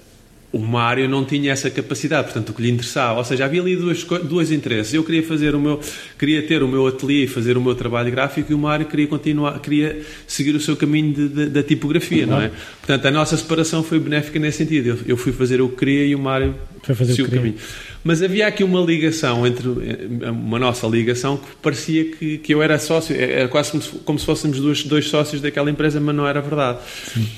[0.51, 3.77] o Mário não tinha essa capacidade, portanto o que lhe interessava, ou seja, havia ali
[3.77, 4.95] dois, dois interesses.
[4.95, 5.79] Eu queria fazer o meu,
[6.19, 9.07] queria ter o meu ateliê e fazer o meu trabalho gráfico e o Mário queria
[9.07, 12.51] continuar, queria seguir o seu caminho de, de, da tipografia, não é?
[12.79, 14.89] Portanto, a nossa separação foi benéfica nesse sentido.
[14.89, 17.57] Eu, eu fui fazer o que queria e o Mário foi fazer o, o caminho.
[18.05, 19.69] Mas havia aqui uma ligação entre
[20.31, 24.19] uma nossa ligação que parecia que, que eu era sócio, era quase como se, como
[24.19, 26.79] se fôssemos dois, dois sócios daquela empresa, mas não era verdade.
[27.13, 27.29] Sim.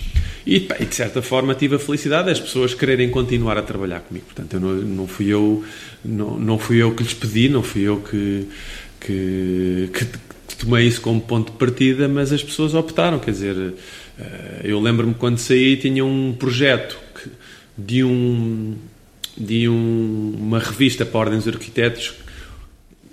[0.46, 4.27] E, e, de certa forma tive a felicidade das pessoas quererem continuar a trabalhar comigo.
[4.27, 5.64] Portanto, eu não, não fui eu
[6.05, 8.46] não, não fui eu que lhes pedi, não fui eu que,
[9.01, 10.07] que, que
[10.57, 13.18] tomei isso como ponto de partida, mas as pessoas optaram.
[13.18, 13.75] Quer dizer,
[14.18, 16.99] eh, eu lembro-me quando saí tinha um projeto
[17.77, 18.77] de um
[19.40, 22.12] de um, uma revista para Ordem dos Arquitetos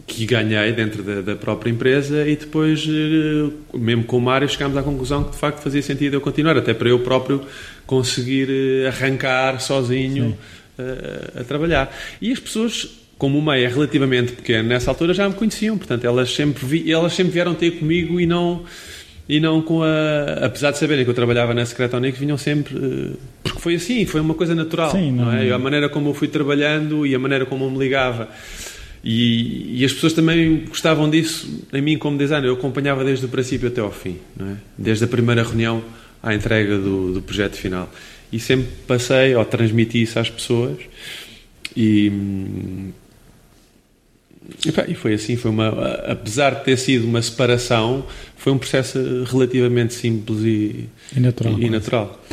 [0.06, 4.78] que ganhei dentro da, da, própria empresa e depois, eh, mesmo com o Mário, chegámos
[4.78, 7.42] à conclusão que de facto fazia sentido eu continuar, até para eu próprio
[7.86, 10.38] conseguir eh, arrancar sozinho
[10.80, 11.94] a, eh, a trabalhar.
[12.22, 16.06] E as pessoas como o meio é relativamente pequeno, nessa altura já me conheciam, portanto
[16.06, 18.64] elas sempre, vi, elas sempre vieram ter comigo e não
[19.28, 20.46] e não com a.
[20.46, 23.14] Apesar de saberem que eu trabalhava na Secretonic, vinham sempre.
[23.44, 24.92] Porque foi assim, foi uma coisa natural.
[24.92, 25.52] Sim, não, não é?
[25.52, 28.30] A maneira como eu fui trabalhando e a maneira como eu me ligava
[29.04, 32.48] e, e, as pessoas também gostavam disso em mim como designer.
[32.48, 34.56] Eu acompanhava desde o princípio até ao fim, é?
[34.78, 35.84] desde a primeira reunião
[36.22, 37.90] à entrega do, do, projeto final.
[38.32, 40.78] E sempre passei ou transmiti isso às pessoas.
[41.76, 42.92] E,
[44.88, 45.70] e foi assim, foi uma,
[46.06, 48.06] apesar de ter sido uma separação,
[48.36, 51.60] foi um processo relativamente simples e, e natural.
[51.60, 52.24] E, e natural.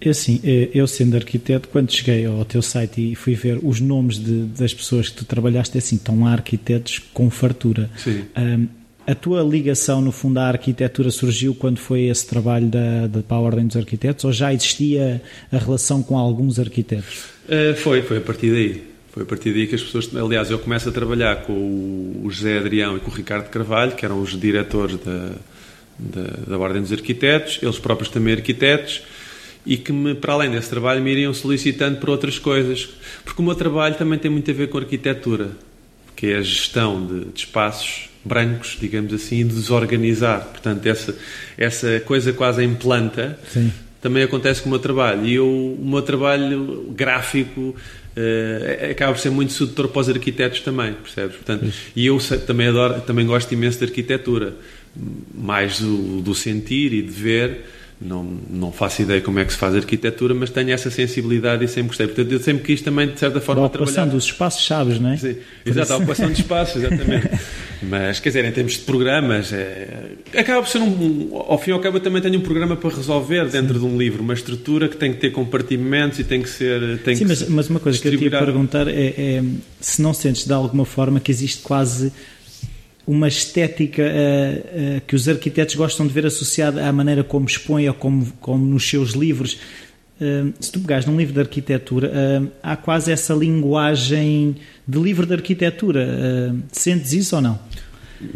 [0.00, 3.80] É assim, é, eu sendo arquiteto, quando cheguei ao teu site e fui ver os
[3.80, 7.90] nomes de, das pessoas que tu trabalhaste, é assim, estão arquitetos com fartura.
[7.96, 8.24] Sim.
[8.36, 8.68] Um,
[9.06, 13.36] a tua ligação, no fundo, à arquitetura surgiu quando foi esse trabalho da, da, para
[13.36, 17.24] a Ordem dos Arquitetos ou já existia a relação com alguns arquitetos?
[17.48, 18.82] Uh, foi, foi a partir daí.
[19.16, 20.14] Foi a partir daí que as pessoas.
[20.14, 21.54] Aliás, eu começo a trabalhar com
[22.22, 25.30] o José Adrião e com o Ricardo Carvalho, que eram os diretores da,
[25.98, 29.00] da, da Ordem dos Arquitetos, eles próprios também arquitetos
[29.64, 32.90] e que, me, para além desse trabalho, me iriam solicitando por outras coisas.
[33.24, 35.48] Porque o meu trabalho também tem muito a ver com arquitetura,
[36.14, 40.44] que é a gestão de, de espaços brancos, digamos assim, e de desorganizar.
[40.44, 41.16] Portanto, essa,
[41.56, 43.72] essa coisa quase em planta Sim.
[43.98, 45.24] também acontece com o meu trabalho.
[45.24, 47.74] E eu, o meu trabalho gráfico
[48.16, 51.36] Uh, acaba por ser muito sedutor para os arquitetos também, percebes?
[51.36, 54.54] Portanto, e eu também adoro, também gosto imenso de arquitetura,
[55.34, 57.60] mais do, do sentir e de ver
[58.00, 61.68] não, não faço ideia como é que se faz arquitetura, mas tenho essa sensibilidade e
[61.68, 62.06] sempre gostei.
[62.06, 64.14] Portanto, eu sempre quis também, de certa forma, a ocupação trabalhar.
[64.14, 65.16] dos espaços-chaves, não é?
[65.16, 67.28] Sim, exato, a ocupação de espaços, exatamente.
[67.82, 71.30] Mas, quer dizer, em termos de programas, é, acaba por ser um.
[71.32, 73.80] Ao fim e ao cabo, eu também tenho um programa para resolver dentro Sim.
[73.80, 76.98] de um livro, uma estrutura que tem que ter compartimentos e tem que ser.
[76.98, 79.44] Tem Sim, que mas, mas uma coisa que eu te ia perguntar é, é
[79.80, 82.12] se não sentes de alguma forma que existe quase
[83.06, 87.88] uma estética uh, uh, que os arquitetos gostam de ver associada à maneira como expõem
[87.88, 89.58] ou como, como nos seus livros.
[90.20, 92.10] Uh, se tu pegares num livro de arquitetura,
[92.62, 96.54] há quase essa linguagem de livro de arquitetura.
[96.72, 97.58] sentes isso ou não?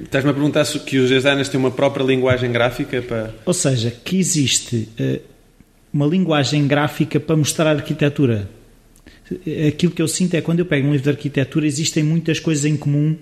[0.02, 3.34] Estás-me a perguntar se que os designers têm uma própria linguagem gráfica para.
[3.46, 4.88] Ou seja, que existe
[5.92, 8.48] uma linguagem gráfica para mostrar a arquitetura.
[9.66, 12.64] Aquilo que eu sinto é quando eu pego um livro de arquitetura, existem muitas coisas
[12.66, 13.16] em comum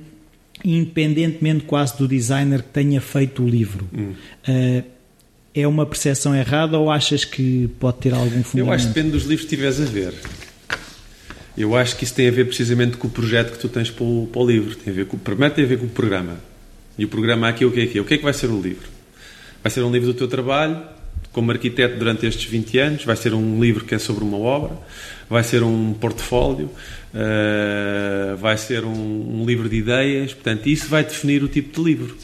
[0.64, 3.88] independentemente quase do designer que tenha feito o livro.
[3.92, 4.12] Hum.
[5.60, 8.56] É uma percepção errada ou achas que pode ter algum fundamento?
[8.68, 10.14] Eu acho que depende dos livros que estiveres a ver.
[11.56, 14.04] Eu acho que isso tem a ver precisamente com o projeto que tu tens para
[14.04, 14.76] o, para o livro.
[14.76, 16.38] Tem a ver com, primeiro tem a ver com o programa.
[16.96, 18.00] E o programa aqui, o que é que é?
[18.00, 18.88] O que é que vai ser o livro?
[19.62, 20.80] Vai ser um livro do teu trabalho,
[21.32, 24.78] como arquiteto durante estes 20 anos, vai ser um livro que é sobre uma obra,
[25.28, 26.66] vai ser um portfólio,
[27.12, 31.84] uh, vai ser um, um, livro de ideias, portanto, isso vai definir o tipo de
[31.84, 32.16] livro.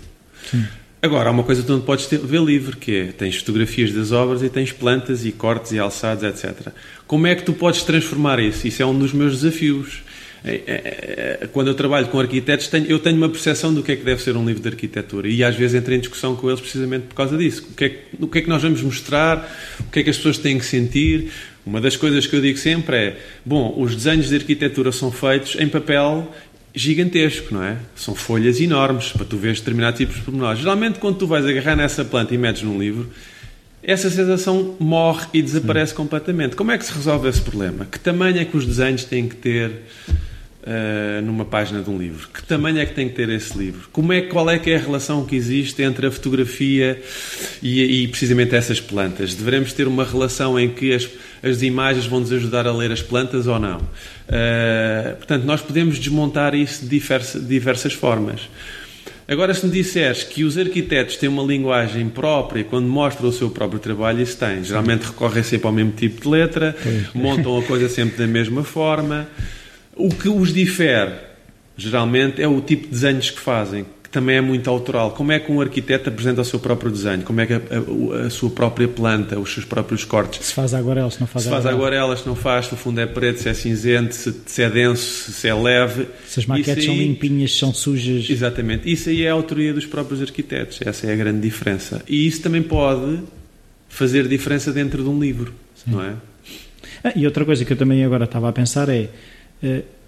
[0.50, 0.64] Sim.
[1.04, 3.92] Agora, há uma coisa que tu não podes ter, ver livre, que é, tens fotografias
[3.92, 6.68] das obras e tens plantas e cortes e alçados, etc.
[7.06, 8.66] Como é que tu podes transformar isso?
[8.66, 10.02] Isso é um dos meus desafios.
[10.42, 13.92] É, é, é, quando eu trabalho com arquitetos, tenho, eu tenho uma percepção do que
[13.92, 16.48] é que deve ser um livro de arquitetura e às vezes entro em discussão com
[16.48, 17.66] eles precisamente por causa disso.
[17.70, 19.46] O que, é, o que é que nós vamos mostrar?
[19.80, 21.30] O que é que as pessoas têm que sentir?
[21.66, 25.54] Uma das coisas que eu digo sempre é: bom, os desenhos de arquitetura são feitos
[25.58, 26.30] em papel
[26.74, 27.78] gigantesco, não é?
[27.94, 30.60] São folhas enormes para tu veres determinados tipos de pormenores.
[30.60, 33.08] Geralmente, quando tu vais agarrar nessa planta e metes num livro,
[33.82, 35.96] essa sensação morre e desaparece Sim.
[35.98, 36.56] completamente.
[36.56, 37.84] Como é que se resolve esse problema?
[37.84, 39.82] Que tamanho é que os desenhos têm que ter?
[40.64, 42.28] uh, numa página de um livro?
[42.28, 43.88] Que tamanho é que tem que ter esse livro?
[43.92, 47.00] Como é, qual é que é a relação que existe entre a fotografia
[47.62, 49.34] e, e precisamente essas plantas?
[49.34, 51.08] Devemos ter uma relação em que as,
[51.44, 53.76] as imagens vão nos ajudar a ler as plantas ou não?
[53.78, 58.48] Uh, portanto, nós podemos desmontar isso de diversa, diversas formas.
[59.26, 63.48] Agora, se me disseres que os arquitetos têm uma linguagem própria quando mostram o seu
[63.48, 64.62] próprio trabalho, isso tem.
[64.62, 66.76] Geralmente recorrem sempre ao mesmo tipo de letra,
[67.14, 69.26] montam a coisa sempre da mesma forma.
[69.96, 71.12] O que os difere,
[71.76, 75.10] geralmente, é o tipo de desenhos que fazem, também é muito autoral.
[75.10, 77.22] Como é que um arquiteto apresenta o seu próprio desenho?
[77.22, 80.46] Como é que a, a, a sua própria planta, os seus próprios cortes?
[80.46, 83.00] Se faz aguarela, se não faz Se faz aguarela, se não faz, se o fundo
[83.00, 86.06] é preto, se é cinzento, se, se é denso, se é leve.
[86.28, 88.30] Se as maquetes aí, são limpinhas, são sujas.
[88.30, 88.90] Exatamente.
[88.90, 90.78] Isso aí é a autoria dos próprios arquitetos.
[90.80, 92.00] Essa é a grande diferença.
[92.08, 93.18] E isso também pode
[93.88, 95.90] fazer diferença dentro de um livro, Sim.
[95.90, 96.14] não é?
[97.02, 99.08] Ah, e outra coisa que eu também agora estava a pensar é,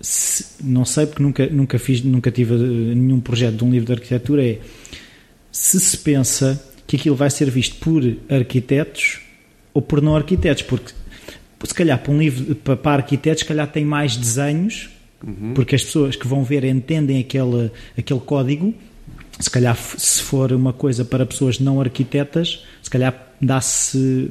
[0.01, 3.93] se, não sei porque nunca, nunca fiz, nunca tive nenhum projeto de um livro de
[3.93, 4.59] arquitetura, é
[5.51, 9.21] se se pensa que aquilo vai ser visto por arquitetos
[9.73, 10.93] ou por não arquitetos, porque
[11.65, 14.91] se calhar para um livro para, para arquitetos, se calhar tem mais desenhos,
[15.27, 15.53] uhum.
[15.55, 18.75] porque as pessoas que vão ver entendem aquele, aquele código.
[19.39, 24.31] Se calhar, se for uma coisa para pessoas não arquitetas, se calhar dá-se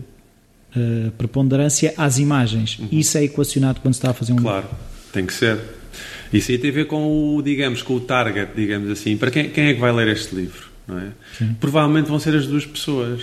[0.75, 2.79] uh, preponderância às imagens.
[2.79, 2.87] Uhum.
[2.91, 4.77] Isso é equacionado quando se está a fazer um claro, livro.
[5.15, 5.57] Tem que ser.
[6.33, 9.15] Isso aí tem a ver com o, digamos, com o target, digamos assim.
[9.15, 10.67] Para quem, quem é que vai ler este livro?
[10.85, 11.07] Não é?
[11.57, 13.21] Provavelmente vão ser as duas pessoas.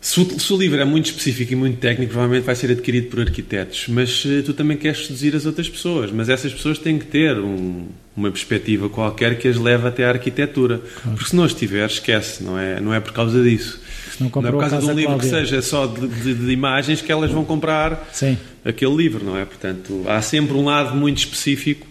[0.00, 3.08] Se o, se o, livro é muito específico e muito técnico, provavelmente vai ser adquirido
[3.08, 6.10] por arquitetos, mas uh, tu também queres seduzir as outras pessoas.
[6.10, 10.08] Mas essas pessoas têm que ter um, uma perspectiva qualquer que as leve até à
[10.08, 10.78] arquitetura.
[10.78, 11.14] Claro.
[11.14, 13.82] Porque se não estiver, esquece, não é, não é por causa disso.
[14.20, 15.30] Não, é por causa de um livro Cláudia.
[15.30, 18.36] que seja só de, de, de, imagens que elas vão comprar Sim.
[18.64, 19.44] aquele livro, não é?
[19.44, 21.86] Portanto, há sempre um lado muito específico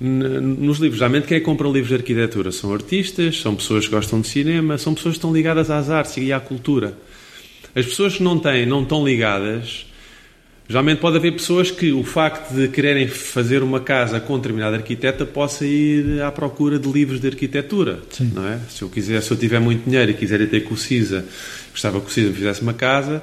[0.00, 0.98] nos livros.
[0.98, 2.52] Geralmente quem que compra livros de arquitetura?
[2.52, 6.16] São artistas, são pessoas que gostam de cinema, são pessoas que estão ligadas às artes
[6.16, 6.96] e à cultura.
[7.74, 9.86] As pessoas que não têm, não estão ligadas,
[10.68, 15.24] geralmente pode haver pessoas que o facto de quererem fazer uma casa com determinada arquiteta
[15.24, 18.32] possa ir à procura de livros de arquitetura, Sim.
[18.34, 18.58] não é?
[18.68, 21.24] Se eu quiser, se eu tiver muito dinheiro e quiser ir ter com o CISA,
[21.70, 23.22] gostava que o CISA me fizesse uma casa,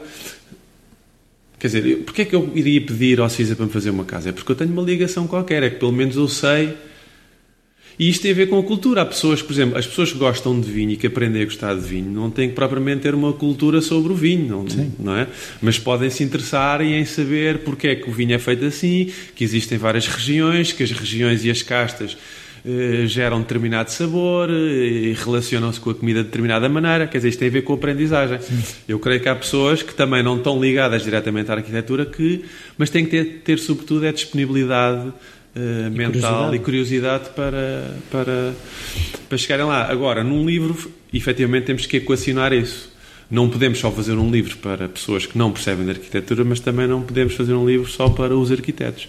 [1.63, 4.27] Quer dizer, porquê é que eu iria pedir ao CISA para me fazer uma casa?
[4.27, 6.73] É porque eu tenho uma ligação qualquer, é que pelo menos eu sei
[7.97, 9.01] e isto tem a ver com a cultura.
[9.01, 11.75] Há pessoas, por exemplo, as pessoas que gostam de vinho e que aprendem a gostar
[11.75, 14.65] de vinho não têm que propriamente ter uma cultura sobre o vinho, não,
[14.99, 15.27] não é?
[15.61, 19.43] Mas podem se interessar em saber porque é que o vinho é feito assim, que
[19.43, 22.17] existem várias regiões, que as regiões e as castas
[22.65, 27.07] eh, geram determinado sabor eh, e relacionam-se com a comida de determinada maneira.
[27.07, 28.39] Quer dizer, isto tem a ver com a aprendizagem.
[28.39, 28.63] Sim.
[28.87, 32.45] Eu creio que há pessoas que também não estão ligadas diretamente à arquitetura, que,
[32.77, 35.11] mas têm que ter, ter sobretudo, a disponibilidade
[35.55, 36.55] Uh, mental curiosidade.
[36.55, 38.53] e curiosidade para, para,
[39.29, 39.89] para chegarem lá.
[39.89, 42.91] Agora, num livro, efetivamente temos que equacionar isso.
[43.29, 46.87] Não podemos só fazer um livro para pessoas que não percebem de arquitetura, mas também
[46.87, 49.07] não podemos fazer um livro só para os arquitetos.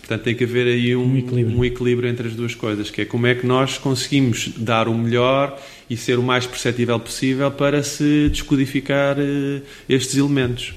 [0.00, 1.58] Portanto, tem que haver aí um, um, equilíbrio.
[1.58, 4.94] um equilíbrio entre as duas coisas, que é como é que nós conseguimos dar o
[4.94, 10.74] melhor e ser o mais perceptível possível para se descodificar uh, estes elementos.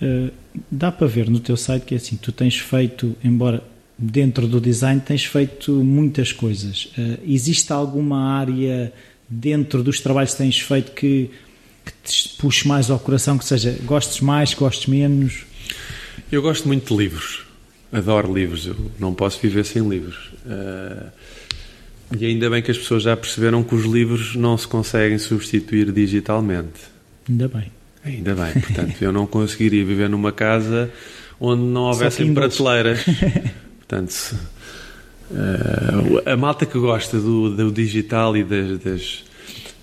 [0.00, 0.30] Uh,
[0.70, 3.62] dá para ver no teu site que é assim, tu tens feito, embora
[3.98, 6.92] dentro do design tens feito muitas coisas.
[6.96, 8.92] Uh, existe alguma área
[9.28, 11.30] dentro dos trabalhos que tens feito que,
[11.84, 15.44] que te puxe mais ao coração, que seja, gostes mais, gostes menos?
[16.30, 17.44] Eu gosto muito de livros.
[17.92, 18.66] Adoro livros.
[18.66, 20.30] Eu não posso viver sem livros.
[20.44, 21.10] Uh,
[22.18, 25.90] e ainda bem que as pessoas já perceberam que os livros não se conseguem substituir
[25.90, 26.80] digitalmente.
[27.28, 27.72] Ainda bem.
[28.04, 28.52] Ainda bem.
[28.52, 30.90] Portanto, eu não conseguiria viver numa casa
[31.40, 33.04] onde não houvessem prateleiras.
[33.86, 34.36] Portanto,
[35.30, 39.24] uh, a malta que gosta do, do digital e das, das,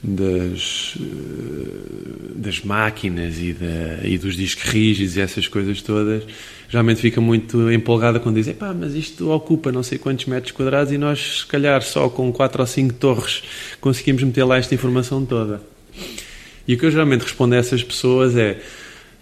[0.04, 6.24] das, uh, das máquinas e, da, e, dos discos rígidos e essas coisas todas,
[6.68, 10.92] geralmente fica muito empolgada quando dizem pá, mas isto ocupa não sei quantos metros quadrados
[10.92, 13.44] e nós, se calhar, só com 4 ou 5 torres
[13.80, 15.62] conseguimos meter lá esta informação toda.
[16.68, 18.60] E o que eu geralmente respondo a essas pessoas é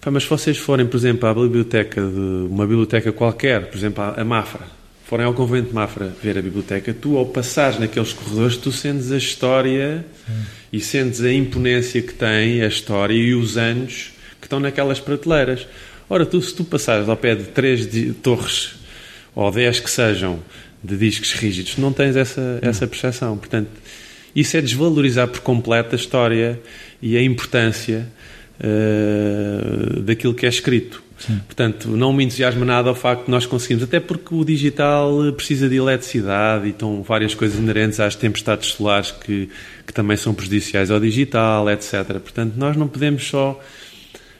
[0.10, 4.24] mas se vocês forem, por exemplo, à biblioteca de uma biblioteca qualquer, por exemplo, a
[4.24, 4.66] Mafra,
[5.06, 9.12] forem ao convento de Mafra ver a biblioteca, tu ao passares naqueles corredores, tu sentes
[9.12, 10.34] a história Sim.
[10.74, 15.68] e sentes a imponência que tem a história e os anos que estão naquelas prateleiras.
[16.10, 18.76] Ora, tu, se tu passares ao pé de três de, torres
[19.36, 20.40] ou dez que sejam
[20.84, 23.38] de discos rígidos, não tens essa, essa percepção.
[23.38, 23.70] Portanto,
[24.36, 26.60] isso é desvalorizar por completo a história
[27.02, 28.08] e a importância
[28.62, 31.04] uh, daquilo que é escrito.
[31.21, 31.39] Sim.
[31.45, 35.69] Portanto, não me entusiasma nada ao facto de nós conseguimos, até porque o digital precisa
[35.69, 39.47] de eletricidade e estão várias coisas inerentes às tempestades solares que,
[39.86, 42.06] que também são prejudiciais ao digital, etc.
[42.19, 43.60] Portanto, nós não podemos só,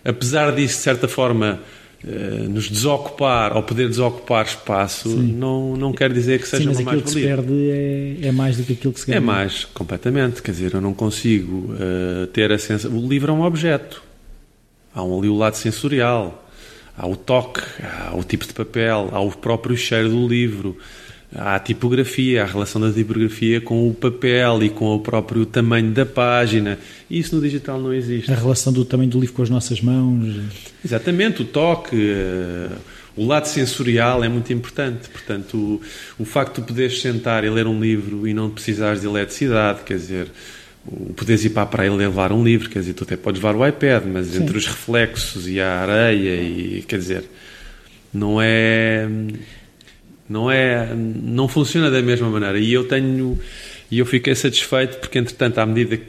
[0.04, 1.60] apesar disso, de certa forma,
[2.04, 5.34] Uh, nos desocupar ou poder desocupar espaço Sim.
[5.34, 7.04] não, não quer dizer que seja Sim, mas uma mais valia.
[7.04, 9.18] que se perde é, é, mais do que aquilo que se ganha.
[9.18, 10.42] É mais, completamente.
[10.42, 12.98] Quer dizer, eu não consigo uh, ter a sensação.
[12.98, 14.02] O livro é um objeto.
[14.94, 16.48] Há um ali o lado sensorial,
[16.98, 20.78] há o toque, há o tipo de papel, há o próprio cheiro do livro,
[21.34, 25.92] há a tipografia, a relação da tipografia com o papel e com o próprio tamanho
[25.92, 26.78] da página.
[27.10, 28.32] Isso no digital não existe.
[28.32, 30.36] A relação do tamanho do livro com as nossas mãos.
[30.84, 31.96] Exatamente, o toque.
[31.96, 32.70] Eh,
[33.16, 35.10] o lado sensorial é muito importante.
[35.10, 35.82] Portanto, o,
[36.20, 39.98] o facto de poderes sentar e ler um livro e não precisares de eletricidade, quer
[39.98, 40.28] dizer,
[41.16, 43.66] poderes ir para a praia levar um livro, quer dizer, tu até podes levar o
[43.66, 44.44] iPad, mas Sim.
[44.44, 47.24] entre os reflexos e a areia, e quer dizer,
[48.14, 49.08] não é.
[50.28, 50.94] Não é.
[50.96, 52.60] Não funciona da mesma maneira.
[52.60, 53.40] E eu tenho.
[53.90, 56.00] E eu fiquei satisfeito porque, entretanto, à medida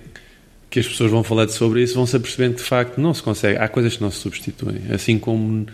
[0.70, 3.22] que as pessoas vão falando sobre isso, vão se apercebendo que de facto não se
[3.22, 3.58] consegue.
[3.58, 4.82] Há coisas que não se substituem.
[4.90, 5.66] Assim como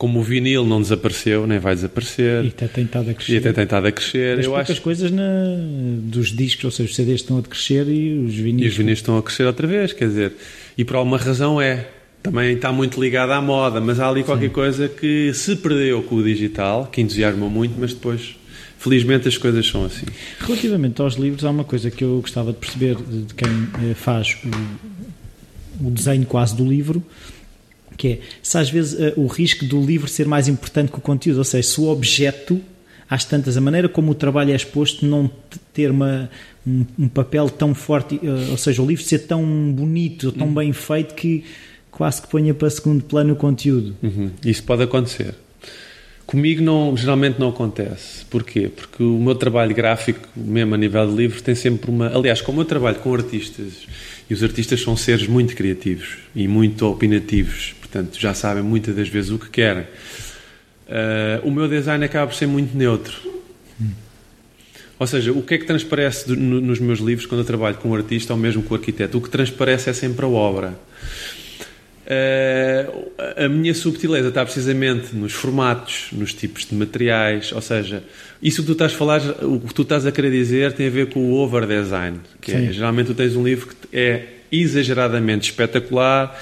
[0.00, 2.42] como o vinil não desapareceu, nem vai desaparecer.
[2.46, 3.32] E até tem estado a crescer.
[3.34, 4.38] E até tem estado a crescer.
[4.38, 4.80] As eu poucas acho...
[4.80, 5.22] coisas na,
[6.04, 8.64] dos discos, ou seja, os CDs estão a crescer e os vinis...
[8.64, 10.32] E os vinis estão a crescer outra vez, quer dizer,
[10.78, 11.86] e por alguma razão é.
[12.22, 14.54] Também está muito ligado à moda, mas há ali qualquer Sim.
[14.54, 18.36] coisa que se perdeu com o digital, que entusiasma muito, mas depois,
[18.78, 20.06] felizmente, as coisas são assim.
[20.38, 24.38] Relativamente aos livros, há uma coisa que eu gostava de perceber de quem eh, faz
[25.82, 27.04] o, o desenho quase do livro,
[28.00, 31.02] que é se às vezes uh, o risco do livro ser mais importante que o
[31.02, 32.58] conteúdo, ou seja, se o objeto,
[33.08, 35.30] às tantas, a maneira como o trabalho é exposto, não
[35.74, 36.30] ter uma,
[36.66, 40.54] um, um papel tão forte, uh, ou seja, o livro ser tão bonito, tão uhum.
[40.54, 41.44] bem feito que
[41.90, 43.94] quase que ponha para segundo plano o conteúdo.
[44.02, 44.30] Uhum.
[44.42, 45.34] Isso pode acontecer.
[46.24, 48.24] Comigo não, geralmente não acontece.
[48.30, 48.70] Porquê?
[48.74, 52.06] Porque o meu trabalho gráfico, mesmo a nível de livro, tem sempre uma.
[52.16, 53.86] Aliás, como eu trabalho com artistas,
[54.30, 59.08] e os artistas são seres muito criativos e muito opinativos, portanto já sabem muitas das
[59.08, 59.82] vezes o que querem.
[59.82, 63.16] Uh, o meu design acaba por ser muito neutro.
[63.80, 63.90] Hum.
[64.98, 67.76] Ou seja, o que é que transparece do, no, nos meus livros quando eu trabalho
[67.76, 69.18] com o artista ou mesmo com o arquiteto?
[69.18, 70.78] O que transparece é sempre a obra.
[72.06, 78.02] Uh, a minha subtileza está precisamente nos formatos, nos tipos de materiais, ou seja,
[78.42, 80.90] isso que tu estás a falar, o que tu estás a querer dizer tem a
[80.90, 85.50] ver com o over design, que é, geralmente tu tens um livro que é exageradamente
[85.50, 86.36] espetacular,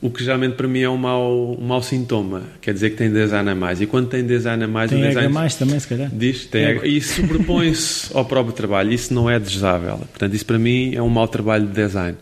[0.00, 2.42] o que geralmente para mim é um mau, um mau sintoma.
[2.60, 3.80] Quer dizer que tem design a mais.
[3.80, 4.90] E quando tem design a mais...
[4.90, 6.10] Tem design mais também, se calhar.
[6.12, 6.86] Diz, tem é.
[6.86, 8.92] E sobrepõe-se ao próprio trabalho.
[8.92, 9.96] Isso não é desejável.
[9.98, 12.18] Portanto, isso para mim é um mau trabalho de design.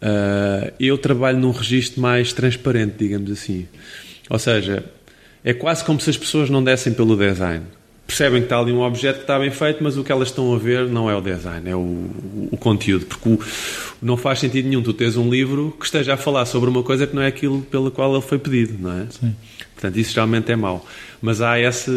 [0.00, 3.68] Uh, eu trabalho num registro mais transparente, digamos assim.
[4.30, 4.82] Ou seja,
[5.44, 7.64] é quase como se as pessoas não dessem pelo design
[8.12, 10.54] percebem que está ali um objeto que está bem feito, mas o que elas estão
[10.54, 12.10] a ver não é o design, é o,
[12.50, 13.06] o conteúdo.
[13.06, 13.40] Porque o,
[14.02, 17.06] não faz sentido nenhum tu teres um livro que esteja a falar sobre uma coisa
[17.06, 19.06] que não é aquilo pela qual ele foi pedido, não é?
[19.10, 19.34] Sim.
[19.74, 20.86] Portanto, isso realmente é mau.
[21.22, 21.90] Mas há esse,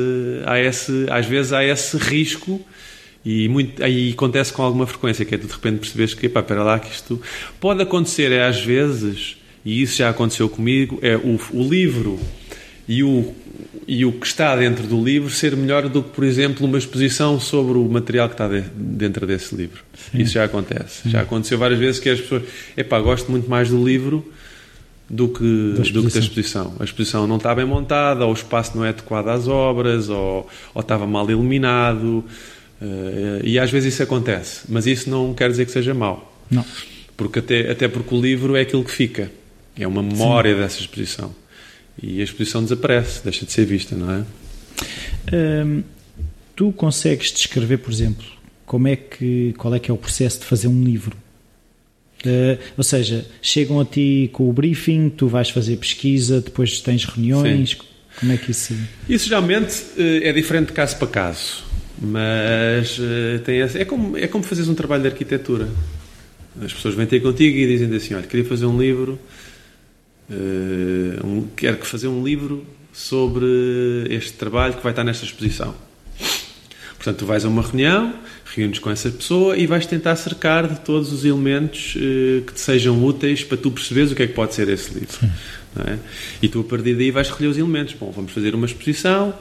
[0.45, 2.61] há esse, às vezes há esse risco
[3.25, 6.39] e muito, aí acontece com alguma frequência, que é tu de repente percebes que, pá,
[6.39, 7.21] espera lá, que isto
[7.59, 9.35] pode acontecer, é às vezes,
[9.65, 12.17] e isso já aconteceu comigo, é o, o livro
[12.87, 13.33] e o,
[13.87, 17.39] e o que está dentro do livro ser melhor do que, por exemplo, uma exposição
[17.39, 19.83] sobre o material que está de, dentro desse livro.
[20.11, 20.21] Sim.
[20.21, 21.03] Isso já acontece.
[21.03, 21.09] Sim.
[21.11, 22.43] Já aconteceu várias vezes que as pessoas,
[22.75, 24.25] epá, gosto muito mais do livro
[25.07, 26.73] do que da, do que da exposição.
[26.79, 30.49] A exposição não está bem montada, ou o espaço não é adequado às obras, ou,
[30.73, 32.23] ou estava mal iluminado.
[32.81, 36.35] Uh, e às vezes isso acontece, mas isso não quer dizer que seja mau.
[36.49, 36.65] Não.
[37.15, 39.31] Porque até, até porque o livro é aquilo que fica.
[39.77, 40.61] É uma memória Sim.
[40.61, 41.44] dessa exposição
[42.01, 44.23] e a exposição desaparece, deixa de ser vista, não é?
[45.33, 45.83] Hum,
[46.55, 48.25] tu consegues descrever, por exemplo,
[48.65, 51.15] como é que, qual é que é o processo de fazer um livro?
[52.25, 57.05] Uh, ou seja, chegam a ti com o briefing, tu vais fazer pesquisa, depois tens
[57.05, 57.77] reuniões, Sim.
[58.19, 58.75] como é que isso...
[59.07, 61.63] Isso geralmente uh, é diferente de caso para caso,
[62.01, 65.69] mas uh, tem, é, como, é como fazeres um trabalho de arquitetura.
[66.59, 69.19] As pessoas vêm ter contigo e dizem assim, olha, queria fazer um livro
[70.29, 73.45] uh, um, quero fazer um livro sobre
[74.09, 75.75] este trabalho que vai estar nesta exposição.
[76.95, 78.15] Portanto, tu vais a uma reunião,
[78.45, 82.59] reúnes com essa pessoa e vais tentar cercar de todos os elementos uh, que te
[82.59, 85.29] sejam úteis para tu perceberes o que é que pode ser esse livro.
[85.77, 85.97] É?
[86.41, 87.93] E tu, a partir daí, vais escolher os elementos.
[87.99, 89.33] Bom, vamos fazer uma exposição.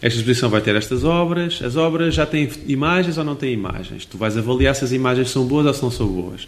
[0.00, 1.60] Esta exposição vai ter estas obras.
[1.62, 4.04] As obras já têm imagens ou não têm imagens.
[4.04, 6.46] Tu vais avaliar se as imagens são boas ou se não são boas.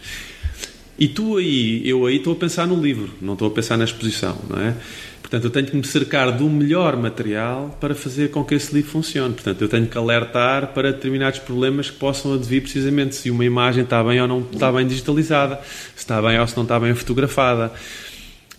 [0.99, 3.84] E tu aí, eu aí estou a pensar no livro, não estou a pensar na
[3.84, 4.74] exposição, não é?
[5.32, 8.90] Portanto, eu tenho que me cercar do melhor material para fazer com que esse livro
[8.90, 9.32] funcione.
[9.32, 13.82] Portanto, eu tenho que alertar para determinados problemas que possam advir precisamente se uma imagem
[13.82, 15.59] está bem ou não está bem digitalizada,
[15.97, 17.72] se está bem ou se não está bem fotografada.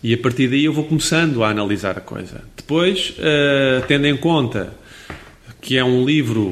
[0.02, 2.42] E a partir daí eu vou começando a analisar a coisa.
[2.56, 4.74] Depois, uh, tendo em conta
[5.60, 6.50] que é um livro,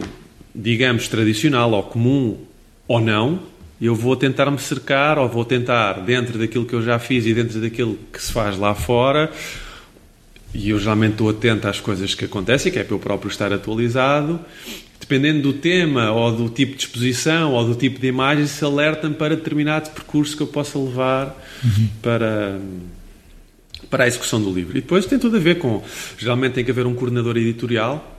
[0.54, 2.38] digamos, tradicional ou comum
[2.86, 3.40] ou não,
[3.86, 7.34] eu vou tentar me cercar, ou vou tentar, dentro daquilo que eu já fiz e
[7.34, 9.28] dentro daquilo que se faz lá fora,
[10.54, 13.52] e eu geralmente estou atento às coisas que acontecem, que é para eu próprio estar
[13.52, 14.38] atualizado,
[15.00, 19.14] dependendo do tema, ou do tipo de exposição, ou do tipo de imagem, se alerta-me
[19.16, 21.88] para determinado percurso que eu possa levar uhum.
[22.00, 22.60] para,
[23.90, 24.78] para a execução do livro.
[24.78, 25.82] E depois tem tudo a ver com,
[26.16, 28.16] geralmente tem que haver um coordenador editorial,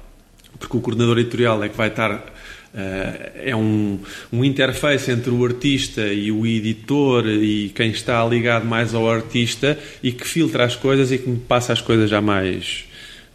[0.59, 2.33] porque o coordenador editorial é que vai estar
[2.75, 3.99] é um,
[4.31, 9.77] um interface entre o artista e o editor e quem está ligado mais ao artista
[10.01, 12.85] e que filtra as coisas e que me passa as coisas já mais,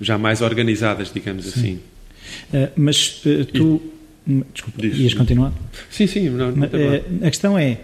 [0.01, 1.51] já mais organizadas, digamos Sim.
[1.51, 1.81] assim.
[2.53, 3.83] Uh, mas uh, tu.
[4.27, 5.53] E, desculpa, diz, ias continuar?
[5.91, 6.29] Sim, sim.
[6.29, 7.79] Não, não uh, a questão é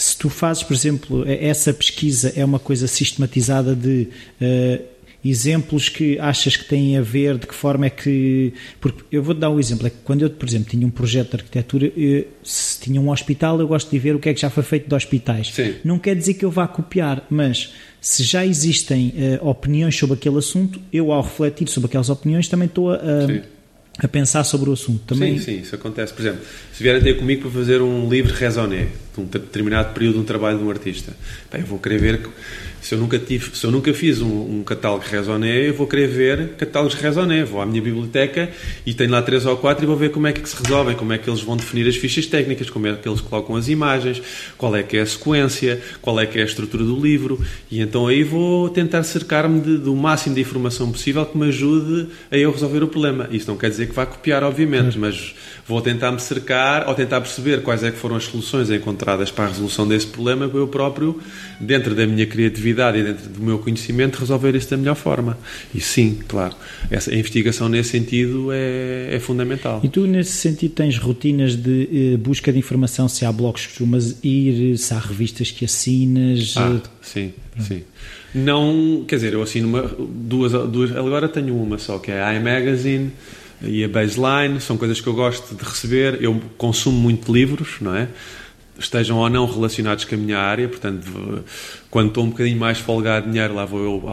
[0.00, 4.08] se tu fazes, por exemplo, essa pesquisa é uma coisa sistematizada de
[4.40, 4.82] uh,
[5.24, 8.54] exemplos que achas que têm a ver, de que forma é que.
[8.80, 11.30] Porque eu vou-te dar um exemplo: é que quando eu, por exemplo, tinha um projeto
[11.30, 14.40] de arquitetura, eu, se tinha um hospital, eu gosto de ver o que é que
[14.40, 15.52] já foi feito de hospitais.
[15.52, 15.74] Sim.
[15.84, 19.12] Não quer dizer que eu vá copiar, mas se já existem
[19.42, 22.96] uh, opiniões sobre aquele assunto, eu, ao refletir sobre aquelas opiniões, também estou a.
[22.96, 23.60] a
[24.02, 25.38] a pensar sobre o assunto também.
[25.38, 26.12] Sim, sim, isso acontece.
[26.14, 26.40] Por exemplo,
[26.72, 30.24] se vierem ter comigo para fazer um livro raisonné de um determinado período de um
[30.24, 31.12] trabalho de um artista,
[31.52, 32.20] bem, eu vou querer ver
[32.90, 36.08] se eu nunca, tive, se eu nunca fiz um, um catálogo Raisonné, eu vou querer
[36.08, 37.44] ver catálogos Raisonné.
[37.44, 38.50] Vou à minha biblioteca
[38.84, 41.12] e tenho lá três ou quatro e vou ver como é que se resolvem, como
[41.12, 44.20] é que eles vão definir as fichas técnicas, como é que eles colocam as imagens,
[44.58, 47.40] qual é que é a sequência, qual é que é a estrutura do livro.
[47.70, 52.36] E então aí vou tentar cercar-me do máximo de informação possível que me ajude a
[52.36, 53.28] eu resolver o problema.
[53.30, 55.32] Isso não quer dizer que vá copiar, obviamente, mas
[55.70, 59.44] vou tentar me cercar ou tentar perceber quais é que foram as soluções encontradas para
[59.44, 61.20] a resolução desse problema para eu próprio,
[61.60, 65.38] dentro da minha criatividade e dentro do meu conhecimento, resolver isso da melhor forma.
[65.72, 66.56] E sim, claro,
[66.90, 69.80] essa, a investigação nesse sentido é, é fundamental.
[69.84, 73.68] E tu, nesse sentido, tens rotinas de eh, busca de informação, se há blogs que
[73.68, 76.54] costumas ir, se há revistas que assinas?
[76.56, 77.84] Ah, sim, sim.
[78.34, 82.34] Não, quer dizer, eu assino uma, duas, duas, agora tenho uma só, que é a
[82.34, 83.12] iMagazine,
[83.62, 86.22] e a baseline, são coisas que eu gosto de receber.
[86.22, 88.08] Eu consumo muito livros, não é?
[88.78, 91.44] Estejam ou não relacionados com a minha área, portanto,
[91.90, 94.08] quando estou um bocadinho mais folgado de dinheiro, lá vou eu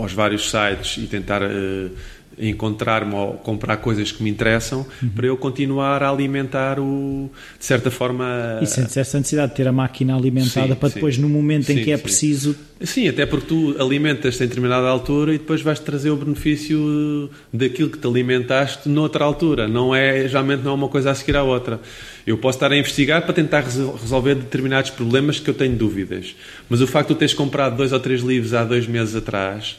[0.00, 1.90] aos vários sites e tentar uh,
[2.38, 5.08] encontrar-me ou comprar coisas que me interessam uhum.
[5.10, 9.68] para eu continuar a alimentar o de certa forma e sentes essa necessidade de ter
[9.68, 11.20] a máquina alimentada sim, para depois sim.
[11.20, 15.34] no momento sim, em que é preciso sim até porque tu alimentas-te em determinada altura
[15.34, 20.62] e depois vais trazer o benefício daquilo que te alimentaste noutra altura não é geralmente
[20.62, 21.80] não é uma coisa a seguir à outra
[22.26, 26.34] eu posso estar a investigar para tentar resolver determinados problemas que eu tenho dúvidas
[26.68, 29.76] mas o facto de tu teres comprado dois ou três livros há dois meses atrás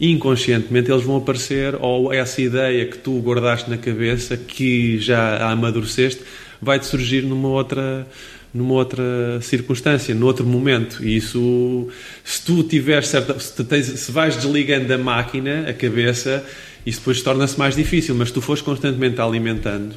[0.00, 6.22] inconscientemente eles vão aparecer, ou essa ideia que tu guardaste na cabeça, que já amadureceste,
[6.60, 8.06] vai-te surgir numa outra
[8.52, 11.04] numa outra circunstância, num outro momento.
[11.04, 11.88] E isso,
[12.24, 13.38] se tu tiveres certa.
[13.38, 16.44] Se, tens, se vais desligando a máquina, a cabeça,
[16.84, 19.96] isso depois torna-se mais difícil, mas se tu fores constantemente alimentando.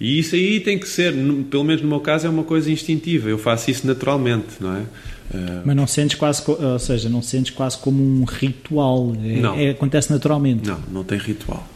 [0.00, 1.12] E isso aí tem que ser,
[1.50, 3.28] pelo menos no meu caso, é uma coisa instintiva.
[3.28, 4.82] Eu faço isso naturalmente, não é?
[5.32, 9.54] Uh, Mas não sentes quase, ou seja, não sentes quase como um ritual, é, não,
[9.58, 10.66] é, acontece naturalmente.
[10.66, 11.68] Não, não tem ritual.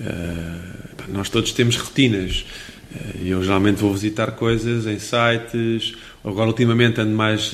[0.00, 2.46] Uh, nós todos temos rotinas.
[2.94, 5.94] Uh, eu geralmente vou visitar coisas em sites.
[6.24, 7.52] Agora, ultimamente, ando mais,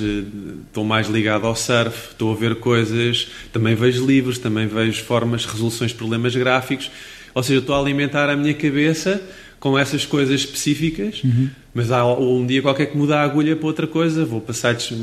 [0.67, 3.29] estou mais ligado ao surf, estou a ver coisas.
[3.53, 6.89] Também vejo livros, também vejo formas, resoluções de problemas gráficos.
[7.35, 9.21] Ou seja, estou a alimentar a minha cabeça
[9.61, 11.51] com essas coisas específicas, uhum.
[11.75, 14.97] Mas há um dia qualquer que muda a agulha para outra coisa, vou sites.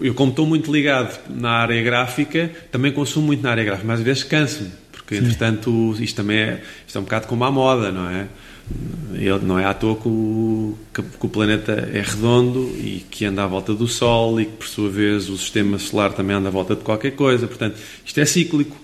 [0.00, 4.00] Eu, como estou muito ligado na área gráfica, também consumo muito na área gráfica, mas
[4.00, 5.24] às vezes canso-me, porque Sim.
[5.24, 8.26] entretanto isto também é, isto é um bocado como a moda, não é?
[9.12, 13.24] Ele, não é à toa que o, que, que o, planeta é redondo e que
[13.26, 16.48] anda à volta do Sol e que, por sua vez, o sistema solar também anda
[16.48, 17.46] à volta de qualquer coisa.
[17.46, 18.83] Portanto, isto é cíclico.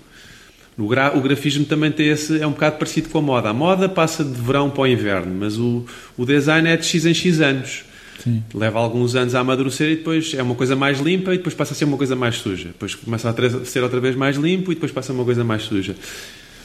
[0.81, 3.49] O, gra, o grafismo também tem esse, é um bocado parecido com a moda.
[3.49, 5.85] A moda passa de verão para o inverno, mas o,
[6.17, 7.83] o design é de X em X anos.
[8.23, 8.43] Sim.
[8.53, 11.73] Leva alguns anos a amadurecer e depois é uma coisa mais limpa e depois passa
[11.73, 12.67] a ser uma coisa mais suja.
[12.67, 15.63] Depois começa a ser outra vez mais limpo e depois passa a uma coisa mais
[15.63, 15.95] suja.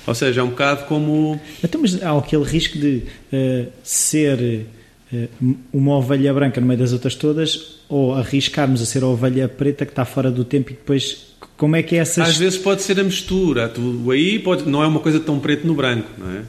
[0.07, 1.41] Ou seja, é um bocado como.
[1.65, 3.03] Então, mas há aquele risco de
[3.33, 4.67] uh, ser
[5.13, 9.49] uh, uma ovelha branca no meio das outras todas ou arriscarmos a ser a ovelha
[9.49, 12.23] preta que está fora do tempo e depois como é que é essa...
[12.23, 13.69] Às vezes pode ser a mistura.
[13.69, 16.43] Tu, aí pode, não é uma coisa tão preto no branco, não é?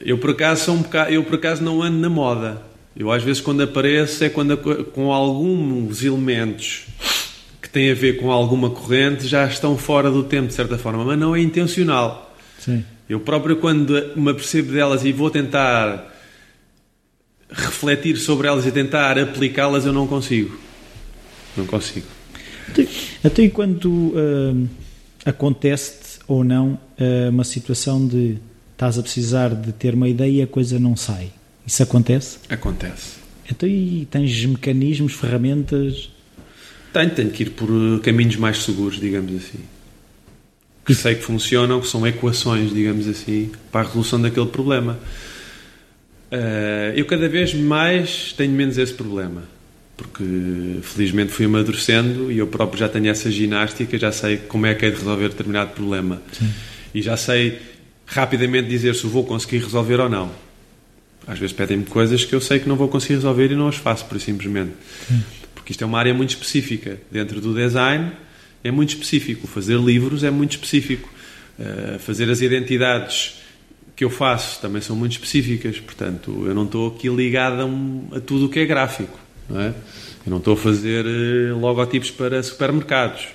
[0.00, 2.62] Eu por acaso sou um bocado, eu por acaso não ando na moda.
[2.96, 6.86] Eu às vezes quando apareço é quando com alguns elementos
[7.60, 11.04] que têm a ver com alguma corrente já estão fora do tempo de certa forma,
[11.04, 12.36] mas não é intencional.
[12.58, 12.84] Sim.
[13.08, 16.14] Eu próprio quando me apercebo delas e vou tentar
[17.50, 20.58] refletir sobre elas e tentar aplicá-las, eu não consigo.
[21.56, 22.06] Não consigo.
[23.24, 24.68] Até quando uh,
[25.24, 28.38] acontece ou não uh, uma situação de
[28.72, 31.30] estás a precisar de ter uma ideia e a coisa não sai?
[31.66, 32.38] Isso acontece?
[32.48, 33.16] Acontece.
[33.50, 36.10] Então e tens mecanismos, ferramentas?
[36.92, 39.58] Tenho, tenho que ir por eh, caminhos mais seguros, digamos assim.
[40.86, 44.98] Que sei que funcionam, que são equações, digamos assim, para a resolução daquele problema.
[46.30, 49.44] Uh, eu cada vez mais tenho menos esse problema,
[49.98, 50.24] porque
[50.80, 54.86] felizmente fui amadurecendo e eu próprio já tenho essa ginástica, já sei como é que
[54.86, 56.22] é de resolver determinado problema.
[56.32, 56.48] Sim.
[56.94, 57.58] E já sei
[58.06, 60.30] rapidamente dizer se vou conseguir resolver ou não.
[61.26, 63.74] Às vezes pedem-me coisas que eu sei que não vou conseguir resolver e não as
[63.74, 64.72] faço, por simplesmente.
[65.06, 65.20] Sim.
[65.52, 66.98] Porque isto é uma área muito específica.
[67.10, 68.12] Dentro do design
[68.62, 69.48] é muito específico.
[69.48, 71.10] Fazer livros é muito específico.
[71.58, 73.34] Uh, fazer as identidades
[73.96, 78.06] que eu faço também são muito específicas, portanto, eu não estou aqui ligado a, um,
[78.12, 79.18] a tudo o que é gráfico,
[79.48, 79.68] não é?
[80.26, 83.28] Eu não estou a fazer uh, logotipos para supermercados,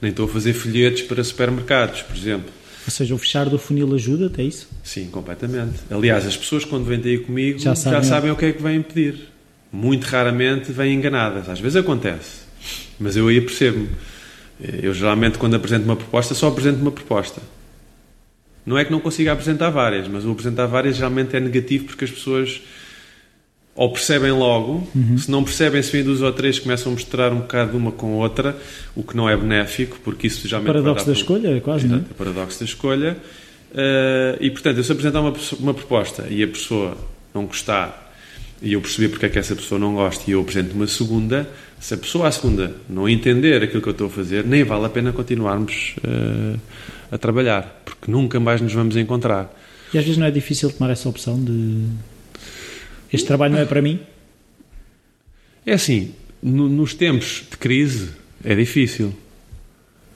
[0.00, 2.50] nem estou a fazer folhetos para supermercados, por exemplo.
[2.86, 4.68] Ou seja, o fechar do funil ajuda até isso?
[4.82, 5.80] Sim, completamente.
[5.90, 8.62] Aliás, as pessoas quando vêm ter comigo já sabem, já sabem o que é que
[8.62, 9.28] vêm pedir.
[9.70, 11.48] Muito raramente vêm enganadas.
[11.48, 12.40] Às vezes acontece,
[12.98, 13.88] mas eu aí percebo-me.
[14.82, 17.40] Eu geralmente, quando apresento uma proposta, só apresento uma proposta.
[18.64, 22.04] Não é que não consiga apresentar várias, mas o apresentar várias geralmente é negativo porque
[22.04, 22.60] as pessoas
[23.80, 25.16] ou percebem logo, uhum.
[25.16, 28.12] se não percebem, se vêm duas ou três, começam a misturar um bocado uma com
[28.12, 28.54] a outra,
[28.94, 31.96] o que não é benéfico, porque isso já O paradoxo da escolha, é quase, não
[31.96, 32.00] é?
[32.00, 33.16] O paradoxo da escolha.
[33.72, 36.94] Uh, e portanto, eu se apresentar uma, uma proposta e a pessoa
[37.34, 38.12] não gostar,
[38.60, 41.48] e eu perceber porque é que essa pessoa não gosta e eu apresento uma segunda,
[41.80, 44.84] se a pessoa à segunda não entender aquilo que eu estou a fazer, nem vale
[44.84, 46.60] a pena continuarmos uh,
[47.10, 49.50] a trabalhar, porque nunca mais nos vamos encontrar.
[49.94, 51.86] E às vezes não é difícil tomar essa opção de
[53.12, 54.00] este trabalho não é para mim?
[55.66, 58.10] É assim, no, nos tempos de crise
[58.44, 59.14] é difícil.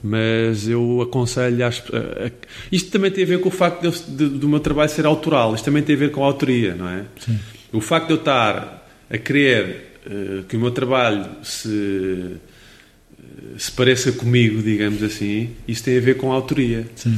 [0.03, 1.65] Mas eu aconselho.
[1.65, 2.31] Às, a, a,
[2.71, 5.55] isto também tem a ver com o facto de, de, do meu trabalho ser autoral.
[5.55, 7.05] Isto também tem a ver com a autoria, não é?
[7.19, 7.39] Sim.
[7.73, 12.39] O facto de eu estar a querer uh, que o meu trabalho se, uh,
[13.57, 16.87] se pareça comigo, digamos assim, isso tem a ver com a autoria.
[16.95, 17.17] Sim.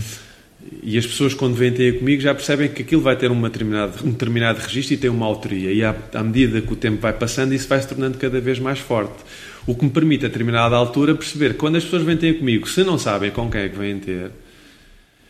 [0.84, 4.05] E as pessoas, quando vêm ter comigo, já percebem que aquilo vai ter um determinado,
[4.05, 5.72] um determinado registro e tem uma autoria.
[5.72, 8.59] E à, à medida que o tempo vai passando, isso vai se tornando cada vez
[8.59, 9.15] mais forte.
[9.65, 12.68] O que me permite, a determinada altura, perceber que quando as pessoas vêm ter comigo,
[12.70, 14.32] se não sabem com quem é que vêm ter,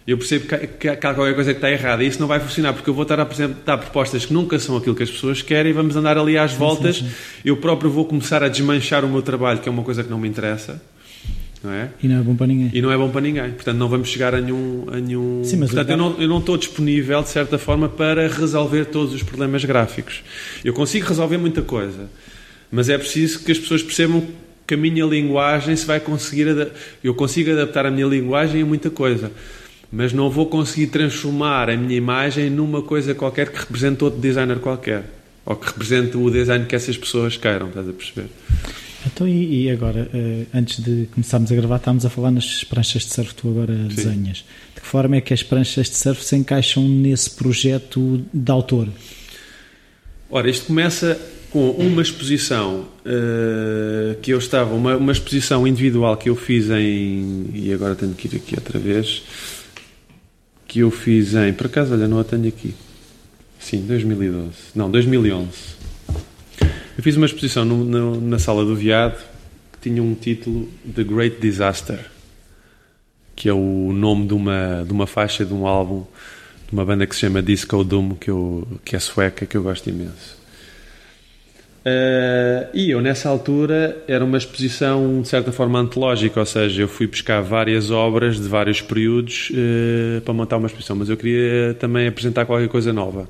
[0.05, 2.39] eu percebo que, que, que há qualquer coisa que está errada e isso não vai
[2.39, 5.41] funcionar porque eu vou estar a apresentar propostas que nunca são aquilo que as pessoas
[5.41, 6.97] querem e vamos andar ali às voltas.
[6.97, 7.41] Sim, sim, sim.
[7.43, 10.19] Eu próprio vou começar a desmanchar o meu trabalho, que é uma coisa que não
[10.19, 10.81] me interessa
[11.63, 11.89] não é?
[12.01, 12.69] E não é bom para ninguém.
[12.73, 13.51] E não é bom para ninguém.
[13.51, 14.85] Portanto, não vamos chegar a nenhum.
[14.91, 15.41] A nenhum...
[15.43, 19.13] Sim, mas Portanto, eu, não, eu não estou disponível, de certa forma, para resolver todos
[19.13, 20.23] os problemas gráficos.
[20.63, 22.09] Eu consigo resolver muita coisa,
[22.71, 24.25] mas é preciso que as pessoas percebam
[24.65, 26.69] que a minha linguagem se vai conseguir.
[27.03, 29.31] Eu consigo adaptar a minha linguagem a muita coisa,
[29.91, 34.59] mas não vou conseguir transformar a minha imagem numa coisa qualquer que represente outro designer
[34.59, 35.03] qualquer.
[35.45, 38.27] Ou que represente o design que essas pessoas queiram, estás a perceber?
[39.17, 43.01] Então, e, e agora, uh, antes de começarmos a gravar, estávamos a falar nas pranchas
[43.01, 43.87] de surf que tu agora Sim.
[43.87, 44.45] desenhas.
[44.75, 48.87] De que forma é que as pranchas de surf se encaixam nesse projeto de autor?
[50.29, 56.29] Ora, isto começa com uma exposição uh, que eu estava, uma, uma exposição individual que
[56.29, 57.49] eu fiz em.
[57.55, 59.23] E agora tenho que ir aqui outra vez.
[60.67, 61.53] Que eu fiz em.
[61.53, 62.75] Por acaso, olha, não a tenho aqui.
[63.59, 64.51] Sim, 2012.
[64.75, 65.76] Não, 2011
[66.97, 69.23] eu fiz uma exposição no, no, na Sala do Viado
[69.73, 71.99] que tinha um título The Great Disaster,
[73.35, 76.05] que é o nome de uma, de uma faixa de um álbum
[76.67, 79.63] de uma banda que se chama Disco Doom, que, eu, que é sueca, que eu
[79.63, 80.35] gosto imenso.
[81.85, 86.87] Uh, e eu, nessa altura, era uma exposição de certa forma antológica, ou seja, eu
[86.89, 91.73] fui buscar várias obras de vários períodos uh, para montar uma exposição, mas eu queria
[91.79, 93.29] também apresentar qualquer coisa nova.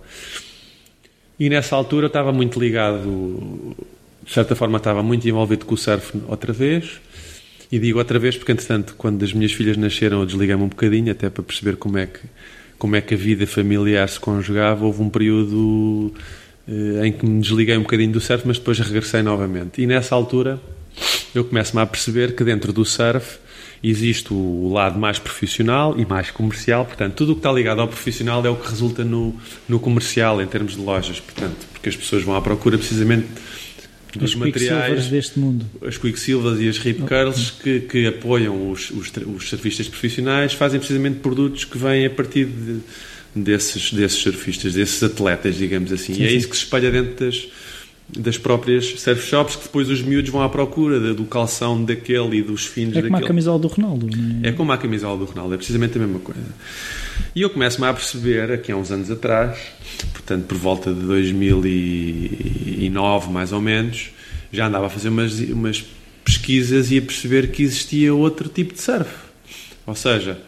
[1.40, 3.76] E nessa altura eu estava muito ligado,
[4.26, 7.00] de certa forma estava muito envolvido com o surf outra vez.
[7.72, 11.12] E digo outra vez porque, entretanto, quando as minhas filhas nasceram, eu desliguei-me um bocadinho,
[11.12, 12.22] até para perceber como é que,
[12.80, 14.86] como é que a vida familiar se conjugava.
[14.86, 16.14] Houve um período
[16.68, 19.82] eh, em que me desliguei um bocadinho do surf, mas depois regressei novamente.
[19.82, 20.60] E nessa altura
[21.36, 23.38] eu começo-me a perceber que dentro do surf
[23.90, 27.88] existe o lado mais profissional e mais comercial, portanto, tudo o que está ligado ao
[27.88, 29.36] profissional é o que resulta no,
[29.68, 33.28] no comercial, em termos de lojas, portanto, porque as pessoas vão à procura precisamente
[34.16, 35.66] dos as materiais, deste mundo.
[35.86, 40.80] as quicksilvers e as rip curls que, que apoiam os, os, os surfistas profissionais, fazem
[40.80, 42.80] precisamente produtos que vêm a partir de,
[43.36, 46.38] desses, desses surfistas, desses atletas, digamos assim, sim, e é sim.
[46.38, 47.48] isso que se espalha dentro das
[48.10, 52.42] das próprias surf shops que depois os miúdos vão à procura do calção daquele e
[52.42, 53.08] dos finos daquele.
[53.08, 54.50] É como a camisola do Ronaldo, não é?
[54.50, 56.40] É como a camisola do Ronaldo, é precisamente a mesma coisa.
[57.36, 59.60] E eu começo-me a perceber, aqui há uns anos atrás,
[60.14, 64.12] portanto por volta de 2009 mais ou menos,
[64.52, 65.84] já andava a fazer umas, umas
[66.24, 69.10] pesquisas e a perceber que existia outro tipo de surf.
[69.86, 70.40] Ou seja,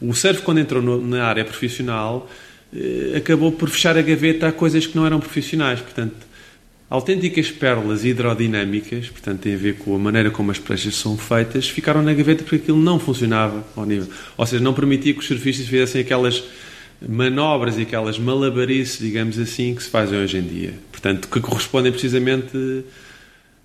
[0.00, 2.28] o surf quando entrou no, na área profissional
[2.74, 5.80] eh, acabou por fechar a gaveta a coisas que não eram profissionais.
[5.80, 6.16] Portanto,
[6.94, 11.68] autênticas pérolas hidrodinâmicas, portanto, tem a ver com a maneira como as pranchas são feitas,
[11.68, 14.08] ficaram na gaveta porque aquilo não funcionava ao nível.
[14.36, 16.44] Ou seja, não permitia que os surfistas fizessem aquelas
[17.06, 20.74] manobras e aquelas malabarices, digamos assim, que se fazem hoje em dia.
[20.92, 22.84] Portanto, que correspondem precisamente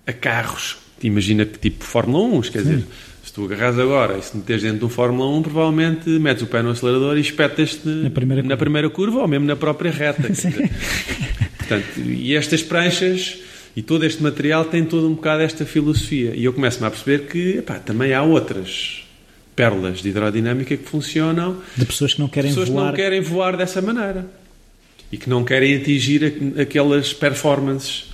[0.04, 0.78] a carros.
[1.00, 2.68] Imagina que tipo Fórmula 1, quer Sim.
[2.68, 2.84] dizer,
[3.22, 6.46] se tu agarras agora e se meteres dentro de um Fórmula 1, provavelmente metes o
[6.48, 10.28] pé no acelerador e espetas-te na, primeira, na primeira curva ou mesmo na própria reta.
[11.70, 13.38] Portanto, e estas pranchas
[13.76, 16.32] e todo este material tem todo um bocado esta filosofia.
[16.34, 19.04] E eu começo-me a perceber que epá, também há outras
[19.54, 22.86] pérolas de hidrodinâmica que funcionam de pessoas que não querem pessoas voar.
[22.86, 24.26] que não querem voar dessa maneira
[25.12, 28.10] e que não querem atingir aquelas performances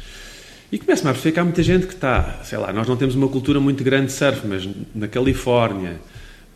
[0.70, 3.14] e começa-me a perceber que há muita gente que está, sei lá, nós não temos
[3.14, 5.96] uma cultura muito grande de surf, mas na Califórnia,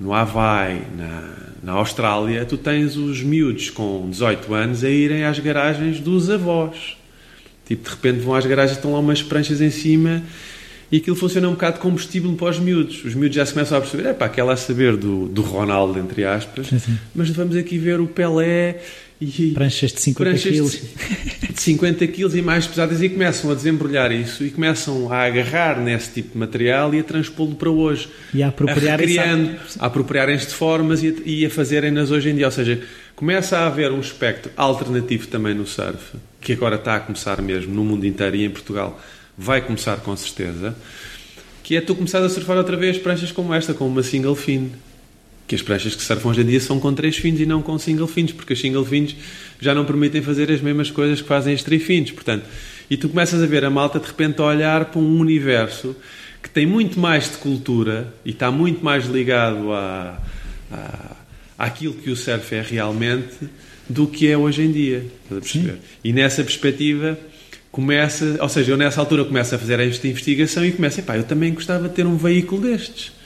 [0.01, 5.39] no Havaí, na, na Austrália, tu tens os miúdos com 18 anos a irem às
[5.39, 6.97] garagens dos avós.
[7.67, 10.23] Tipo, de repente vão às garagens, estão lá umas pranchas em cima
[10.91, 13.05] e aquilo funciona um bocado de combustível para os miúdos.
[13.05, 15.99] Os miúdos já se começam a perceber, é pá, aquela a saber do, do Ronaldo,
[15.99, 16.99] entre aspas, sim, sim.
[17.15, 18.81] mas vamos aqui ver o Pelé
[19.21, 20.81] e pranchas de 50 quilos.
[21.51, 25.79] De 50 quilos e mais pesadas e começam a desembrulhar isso e começam a agarrar
[25.79, 28.09] nesse tipo de material e a transpô-lo para hoje.
[28.33, 32.47] E a apropriarem-se a apropriarem-se de formas e a, e a fazerem-nas hoje em dia.
[32.47, 32.83] Ou seja,
[33.15, 37.75] começa a haver um espectro alternativo também no surf, que agora está a começar mesmo
[37.75, 38.99] no mundo inteiro e em Portugal
[39.37, 40.75] vai começar com certeza,
[41.63, 44.71] que é tu começar a surfar outra vez pranchas como esta, com uma single fin
[45.51, 47.77] que as pranchas que surfam hoje em dia são com três fins e não com
[47.77, 49.17] single fins, porque as single fins
[49.61, 52.13] já não permitem fazer as mesmas coisas que fazem as fins.
[52.13, 52.45] Portanto,
[52.89, 55.97] e tu começas a ver a malta de repente a olhar para um universo
[56.41, 60.21] que tem muito mais de cultura e está muito mais ligado a,
[60.71, 61.17] a,
[61.59, 63.51] àquilo que o surf é realmente
[63.89, 65.05] do que é hoje em dia.
[66.05, 67.19] E nessa perspectiva
[67.73, 71.25] começa, ou seja, eu nessa altura começo a fazer esta investigação e começo, pá, eu
[71.25, 73.19] também gostava de ter um veículo destes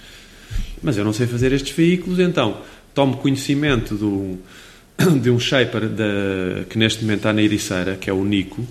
[0.85, 2.61] mas eu não sei fazer estes veículos, então
[2.95, 4.39] tomo conhecimento do,
[5.21, 8.65] de um shaper de, que neste momento está na Ericeira, que é o Nico.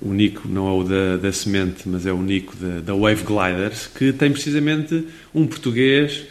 [0.00, 3.24] O Nico não é o da, da semente, mas é o Nico da, da Wave
[3.24, 6.22] Gliders, que tem precisamente um português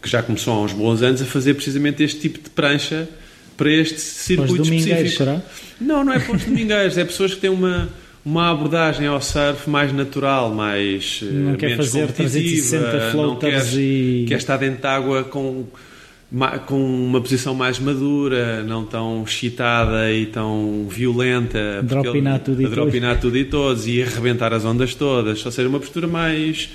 [0.00, 3.08] que já começou há uns bons anos a fazer precisamente este tipo de prancha
[3.56, 5.16] para este circuito específico.
[5.16, 5.42] Será?
[5.80, 7.88] Não, não é para os domingueiros, é pessoas que têm uma
[8.24, 14.24] uma abordagem ao surf mais natural, mais eh, não quer fazer 360 floaters quer, e
[14.26, 15.66] quer estar dentro de água com
[16.66, 23.20] com uma posição mais madura, não tão excitada e tão violenta, dropinar tudo, e dropinar
[23.20, 26.68] tudo e todos e arrebentar as ondas todas, ou seja, uma postura mais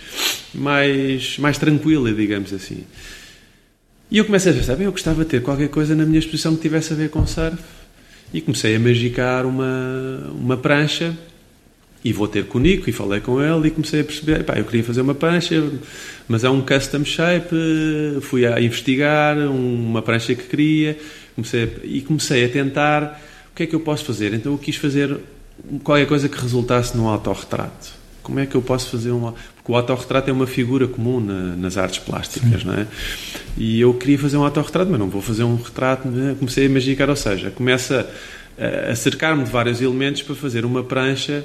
[0.54, 2.86] mais mais tranquila, digamos assim.
[4.10, 6.56] E eu comecei a pensar, bem, eu gostava de ter qualquer coisa na minha exposição
[6.56, 7.58] que tivesse a ver com surf.
[8.34, 11.16] E comecei a magicar uma, uma prancha
[12.04, 14.54] e vou ter com o Nico e falei com ele e comecei a perceber, pá,
[14.58, 15.62] eu queria fazer uma prancha,
[16.28, 17.56] mas é um custom shape,
[18.22, 20.98] fui a investigar uma prancha que queria,
[21.36, 23.22] comecei a, e comecei a tentar
[23.52, 24.34] o que é que eu posso fazer.
[24.34, 25.18] Então eu quis fazer
[25.84, 28.00] qualquer coisa que resultasse num autorretrato.
[28.24, 31.56] Como é que eu posso fazer um porque o autorretrato é uma figura comum na,
[31.56, 32.68] nas artes plásticas, Sim.
[32.68, 32.88] não é?
[33.58, 36.36] E eu queria fazer um autorretrato, mas não vou fazer um retrato, né?
[36.38, 38.10] comecei a magicar, ou seja, começa
[38.58, 41.44] a, a cercar-me de vários elementos para fazer uma prancha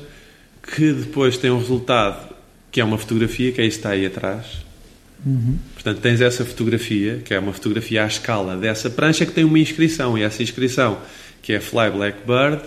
[0.73, 2.35] que depois tem um resultado
[2.71, 4.65] que é uma fotografia, que é isso que está aí atrás.
[5.25, 5.57] Uhum.
[5.75, 9.59] Portanto, tens essa fotografia, que é uma fotografia à escala dessa prancha, que tem uma
[9.59, 10.99] inscrição, e essa inscrição,
[11.41, 12.62] que é Fly Blackbird,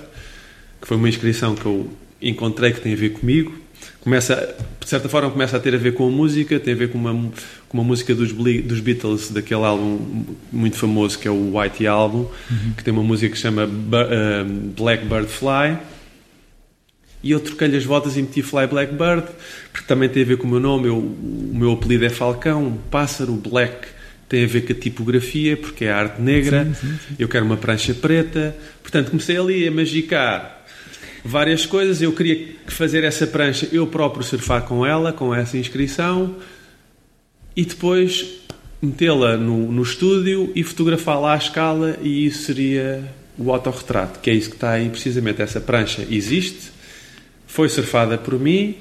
[0.81, 1.89] que foi uma inscrição que eu
[2.21, 3.53] encontrei que tem a ver comigo,
[3.99, 6.89] começa, de certa forma, começa a ter a ver com a música, tem a ver
[6.89, 7.11] com uma,
[7.67, 12.29] com uma música dos, dos Beatles, daquele álbum muito famoso que é o White Album,
[12.49, 12.73] uhum.
[12.77, 14.45] que tem uma música que se chama uh,
[14.75, 15.77] Blackbird Fly
[17.27, 19.27] e eu troquei-lhe as voltas e meti Fly Blackbird,
[19.73, 20.87] porque também tem a ver com o meu nome.
[20.87, 23.89] Eu, o meu apelido é Falcão, pássaro, black
[24.29, 26.63] tem a ver com a tipografia, porque é arte negra.
[26.63, 27.15] Sim, sim, sim.
[27.19, 28.55] Eu quero uma prancha preta.
[28.81, 30.65] Portanto, comecei ali a magicar
[31.23, 32.01] várias coisas.
[32.01, 36.33] Eu queria fazer essa prancha, eu próprio surfar com ela, com essa inscrição,
[37.57, 38.25] e depois
[38.81, 43.03] metê-la no, no estúdio e fotografá-la à escala, e isso seria
[43.37, 45.41] o autorretrato, que é isso que está aí, precisamente.
[45.41, 46.76] Essa prancha existe
[47.57, 48.75] foi surfada por mim,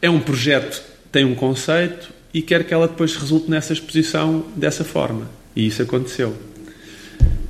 [0.00, 0.80] é um projeto,
[1.10, 5.28] tem um conceito e quero que ela depois resulte nessa exposição dessa forma.
[5.56, 6.32] E isso aconteceu.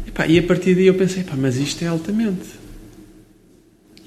[0.06, 2.48] E, pá, e a partir daí eu pensei, pá, mas isto é altamente.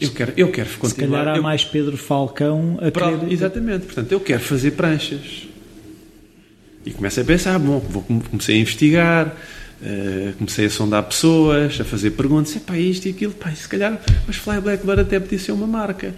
[0.01, 0.89] Eu quero, eu quero continuar.
[0.89, 3.31] Se calhar há eu, mais Pedro Falcão a para, querer...
[3.31, 3.85] Exatamente.
[3.85, 5.47] Portanto, eu quero fazer pranchas.
[6.83, 9.37] E começo a pensar, bom, vou, comecei a investigar,
[9.83, 14.01] Uh, comecei a sondar pessoas, a fazer perguntas, pá, isto e aquilo, pá, se calhar,
[14.25, 16.13] mas Fly Blackbird até podia ser uma marca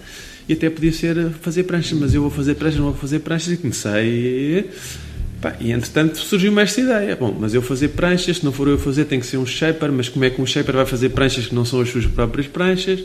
[0.47, 3.53] e até podia ser fazer pranchas, mas eu vou fazer pranchas, não vou fazer pranchas
[3.53, 4.69] e comecei.
[5.41, 7.15] Pá, e entretanto surgiu-me esta ideia.
[7.15, 9.91] Bom, mas eu fazer pranchas, se não for eu fazer, tem que ser um shaper,
[9.91, 12.47] mas como é que um shaper vai fazer pranchas que não são as suas próprias
[12.47, 13.03] pranchas?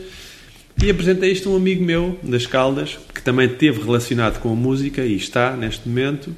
[0.81, 4.55] E apresentei isto a um amigo meu das Caldas, que também teve relacionado com a
[4.55, 6.35] música e está neste momento,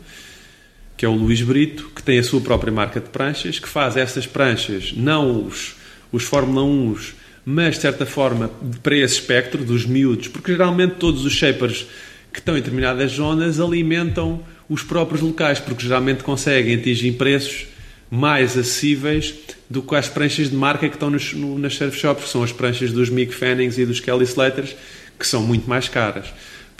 [1.04, 3.97] que é o Luís Brito, que tem a sua própria marca de pranchas, que faz
[3.97, 5.76] essas pranchas, não os,
[6.14, 6.95] os Fórmula 1,
[7.43, 8.49] mas de certa forma
[8.82, 11.86] para esse espectro dos miúdos, porque geralmente todos os shapers
[12.32, 17.66] que estão em determinadas zonas alimentam os próprios locais, porque geralmente conseguem atingir preços
[18.10, 19.34] mais acessíveis
[19.70, 22.43] do que as pranchas de marca que estão nos, no, nas surf shops, que são
[22.43, 24.74] as pranchas dos Mick Fannings e dos Kelly Slaters,
[25.20, 26.28] que são muito mais caras.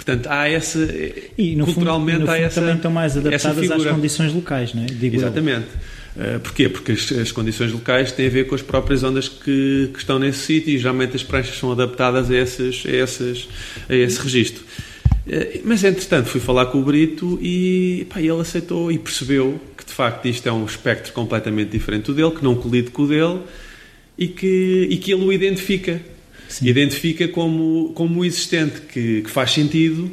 [0.06, 0.80] Portanto, há essa.
[1.38, 2.60] E no culturalmente fundo, há fundo essa.
[2.60, 4.86] também estão mais adaptadas às condições locais, não é?
[4.86, 5.68] Digo Exatamente.
[6.16, 6.68] Uh, porquê?
[6.70, 10.20] Porque as, as, condições locais têm a ver com as próprias ondas que, que estão
[10.20, 13.48] nesse sítio e geralmente as pranchas são adaptadas a, esses, a, esses,
[13.90, 14.64] a esse registro.
[15.26, 19.86] Uh, mas, entretanto, fui falar com o Brito e pá, ele aceitou e percebeu que,
[19.86, 23.08] de facto, isto é um espectro completamente diferente do dele, que não colide com o
[23.08, 23.40] dele
[24.18, 26.00] e que, e que ele o identifica
[26.54, 26.68] Sim.
[26.68, 30.12] identifica como, como existente, que, que faz sentido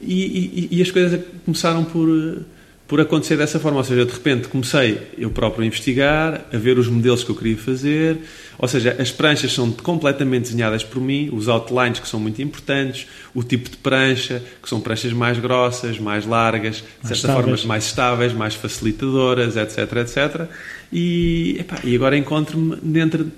[0.00, 2.42] e, e, e, as coisas começaram por,
[2.88, 3.76] por acontecer dessa forma.
[3.78, 7.36] Ou seja, de repente comecei eu próprio a investigar, a ver os modelos que eu
[7.36, 8.18] queria fazer.
[8.58, 13.06] Ou seja, as pranchas são completamente desenhadas por mim, os outlines que são muito importantes,
[13.34, 17.60] o tipo de prancha, que são pranchas mais grossas, mais largas, de mais certa estáveis.
[17.60, 20.48] forma mais estáveis, mais facilitadoras, etc, etc.
[20.90, 23.30] E, epá, e agora encontro-me dentro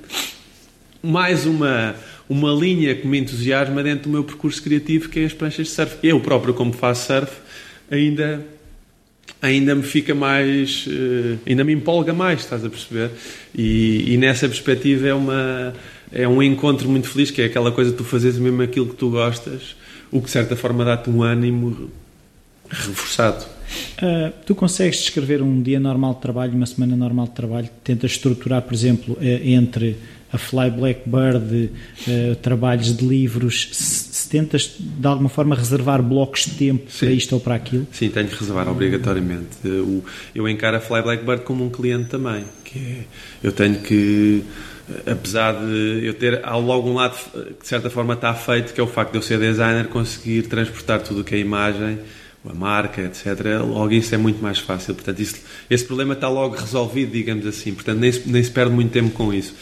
[1.02, 1.94] mais uma
[2.28, 5.72] uma linha que me entusiasma dentro do meu percurso criativo, que é as pranchas de
[5.72, 5.96] surf.
[6.02, 7.32] Eu próprio, como faço surf,
[7.90, 8.44] ainda
[9.40, 13.10] ainda me fica mais uh, ainda me empolga mais estás a perceber?
[13.54, 15.74] E, e, nessa perspectiva é uma
[16.12, 18.96] é um encontro muito feliz que é aquela coisa de tu fazes mesmo aquilo que
[18.96, 19.76] tu gostas
[20.10, 21.90] o que de certa forma dá-te um ânimo
[22.70, 23.44] reforçado.
[24.00, 27.68] Uh, tu consegues descrever um dia normal de trabalho uma semana normal de trabalho?
[27.82, 29.96] Tentas estruturar por exemplo uh, entre
[30.34, 31.70] a Fly Blackbird,
[32.08, 37.06] uh, trabalhos de livros, se, se, tentas de alguma forma reservar blocos de tempo Sim.
[37.06, 37.86] para isto ou para aquilo?
[37.92, 39.56] Sim, tenho que reservar obrigatoriamente.
[39.64, 40.04] Eu,
[40.34, 43.04] eu encaro a Fly Blackbird como um cliente também, que é,
[43.44, 44.42] eu tenho que
[45.06, 48.80] apesar de eu ter ao logo um lado que de certa forma está feito, que
[48.80, 51.98] é o facto de eu ser designer, conseguir transportar tudo o que é imagem,
[52.46, 53.26] a marca, etc.
[53.66, 54.94] Logo isso é muito mais fácil.
[54.94, 55.36] Portanto, isso,
[55.70, 57.72] esse problema está logo resolvido, digamos assim.
[57.72, 59.54] Portanto, nem se, nem se perde muito tempo com isso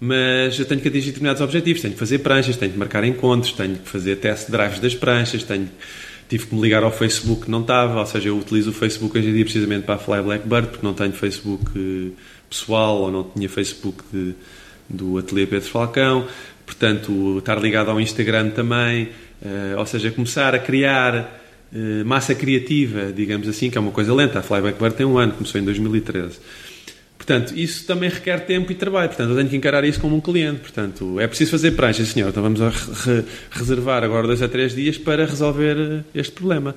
[0.00, 1.82] mas eu tenho que atingir determinados objetivos.
[1.82, 5.42] Tenho que fazer pranchas, tenho que marcar encontros, tenho que fazer test drives das pranchas,
[5.42, 5.68] tenho,
[6.28, 9.28] tive que me ligar ao Facebook não estava, ou seja, eu utilizo o Facebook hoje
[9.28, 12.12] em dia precisamente para a Fly Blackbird, porque não tenho Facebook eh,
[12.48, 14.34] pessoal ou não tinha Facebook de,
[14.88, 16.26] do Ateliê Pedro Falcão,
[16.64, 19.08] portanto, estar ligado ao Instagram também,
[19.42, 21.40] eh, ou seja, começar a criar
[21.74, 24.38] eh, massa criativa, digamos assim, que é uma coisa lenta.
[24.38, 26.38] A Fly Blackbird tem um ano, começou em 2013
[27.28, 29.08] Portanto, isso também requer tempo e trabalho.
[29.08, 30.60] Portanto, eu tenho que encarar isso como um cliente.
[30.60, 32.30] Portanto, é preciso fazer pranchas, senhor.
[32.30, 36.74] Então vamos re reservar agora dois a três dias para resolver eh, este problema.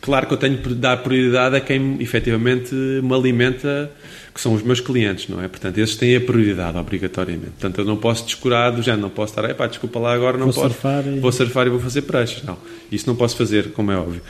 [0.00, 3.90] Claro que eu tenho que dar prioridade a quem efetivamente me alimenta,
[4.32, 5.48] que são os meus clientes, não é?
[5.48, 7.50] Portanto, esses têm a prioridade, obrigatoriamente.
[7.58, 10.52] Portanto, eu não posso descurar do género, não posso estar, pá, desculpa lá agora, não
[10.52, 10.74] vou posso.
[10.74, 11.18] Surfar e...
[11.18, 12.44] Vou surfar e vou fazer pranchas.
[12.44, 12.56] Não,
[12.92, 14.22] isso não posso fazer, como é óbvio.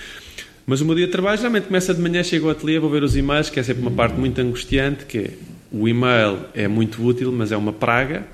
[0.67, 3.03] Mas o meu dia de trabalho geralmente começa de manhã, chego ao ateliê, vou ver
[3.03, 5.31] os e-mails, que é sempre uma parte muito angustiante, que é
[5.71, 8.27] o e-mail é muito útil, mas é uma praga,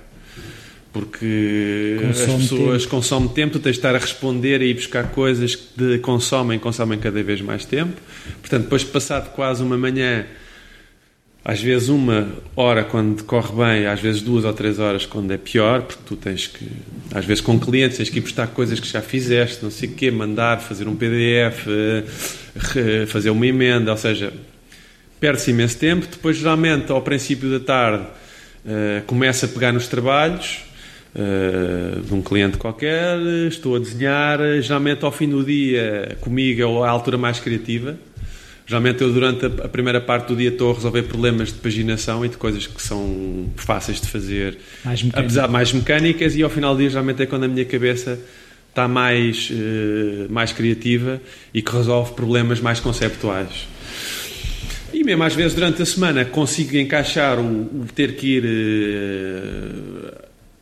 [0.92, 2.90] porque consome as pessoas tempo.
[2.90, 6.98] consomem tempo, tu tens de estar a responder e ir buscar coisas que consomem, consomem
[6.98, 8.00] cada vez mais tempo.
[8.40, 10.24] Portanto, depois passado quase uma manhã,
[11.44, 15.36] às vezes uma hora quando corre bem, às vezes duas ou três horas quando é
[15.36, 16.64] pior, porque tu tens que,
[17.12, 19.92] às vezes com clientes, tens que ir buscar coisas que já fizeste, não sei o
[19.92, 24.32] quê, mandar, fazer um PDF, eh, fazer uma emenda, ou seja,
[25.20, 26.06] perde-se imenso tempo.
[26.10, 28.04] Depois, geralmente, ao princípio da tarde,
[28.64, 30.64] uh, começa a pegar nos trabalhos
[31.14, 34.38] uh, de um cliente qualquer, estou a desenhar.
[34.60, 37.96] Geralmente, ao fim do dia, comigo é a altura mais criativa.
[38.66, 42.28] Geralmente, eu, durante a, primeira parte do dia, estou a resolver problemas de paginação e
[42.30, 46.74] de coisas que são fáceis de fazer, mais apesar de mais mecânicas, e ao final
[46.74, 48.18] do dia, geralmente, é quando a minha cabeça
[48.70, 51.20] está mais, uh, mais criativa
[51.52, 53.68] e que resolve problemas mais conceptuais.
[55.04, 60.14] E mesmo às vezes durante a semana consigo encaixar o, o ter que ir uh,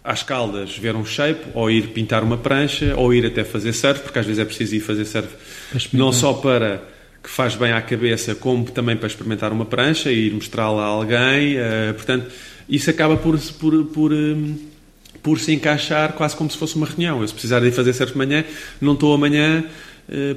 [0.03, 4.01] às caldas ver um shape, ou ir pintar uma prancha, ou ir até fazer surf,
[4.01, 5.29] porque às vezes é preciso ir fazer surf
[5.93, 6.83] não só para
[7.23, 10.87] que faz bem à cabeça, como também para experimentar uma prancha e ir mostrá-la a
[10.87, 11.57] alguém.
[11.57, 12.27] Uh, portanto,
[12.69, 14.57] isso acaba por, por, por, um,
[15.23, 17.21] por se encaixar quase como se fosse uma reunião.
[17.21, 18.45] Eu, se precisar de fazer surf de manhã,
[18.81, 19.65] não estou amanhã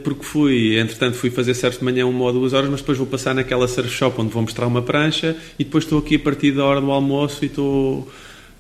[0.04, 3.08] porque fui, entretanto, fui fazer surf de manhã uma ou duas horas, mas depois vou
[3.08, 6.52] passar naquela surf shop onde vou mostrar uma prancha e depois estou aqui a partir
[6.52, 8.08] da hora do almoço e estou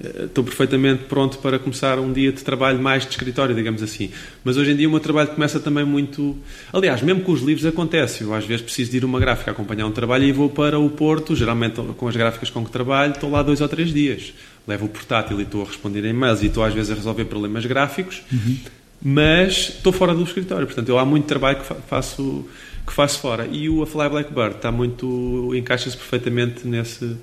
[0.04, 4.12] eh, estou perfeitamente pronto para começar um dia de trabalho mais de escritório, digamos assim.
[4.44, 6.36] Mas hoje em dia o meu trabalho começa também muito.
[6.74, 8.24] Aliás, mesmo com os livros acontece.
[8.24, 10.90] Eu às vezes preciso de ir uma gráfica acompanhar um trabalho e vou para o
[10.90, 14.34] Porto, geralmente com as gráficas com que trabalho, estou lá dois ou três dias.
[14.68, 17.66] Levo o portátil e estou a responder e-mails e estou às vezes a resolver problemas
[17.66, 18.58] gráficos, uhum.
[19.04, 20.66] Mas estou fora do escritório.
[20.66, 22.46] Portanto, eu há muito trabalho que faço,
[22.86, 23.48] que faço fora.
[23.52, 25.54] E o A Fly Blackbird está muito.
[25.56, 27.16] encaixa-se perfeitamente nesse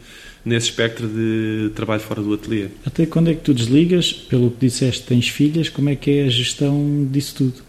[0.44, 2.68] nesse espectro de trabalho fora do ateliê.
[2.84, 4.12] Até quando é que tu desligas?
[4.12, 7.62] Pelo que disseste, tens filhas, como é que é a gestão disso tudo?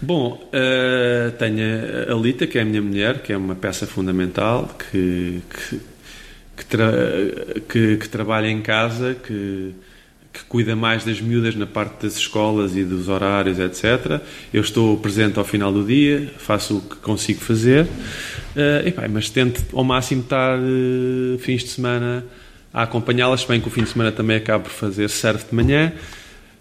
[0.00, 4.76] Bom, uh, tenho a Lita, que é a minha mulher, que é uma peça fundamental,
[4.78, 5.80] que, que,
[6.56, 6.92] que, tra
[7.66, 9.72] que, que trabalha em casa, que,
[10.36, 14.20] que cuida mais das miúdas na parte das escolas e dos horários, etc.
[14.52, 19.30] Eu estou presente ao final do dia, faço o que consigo fazer, uh, epá, mas
[19.30, 22.24] tento ao máximo estar uh, fins de semana
[22.72, 25.92] a acompanhá-las, bem que o fim de semana também acabo por fazer surf de manhã,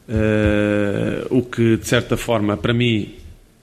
[0.07, 3.13] uh, o que de certa forma para mim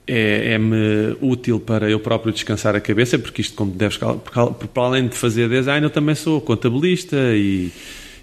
[0.07, 5.09] é-me é útil para eu próprio descansar a cabeça, porque isto, como deves, para além
[5.09, 7.71] de fazer design, eu também sou contabilista e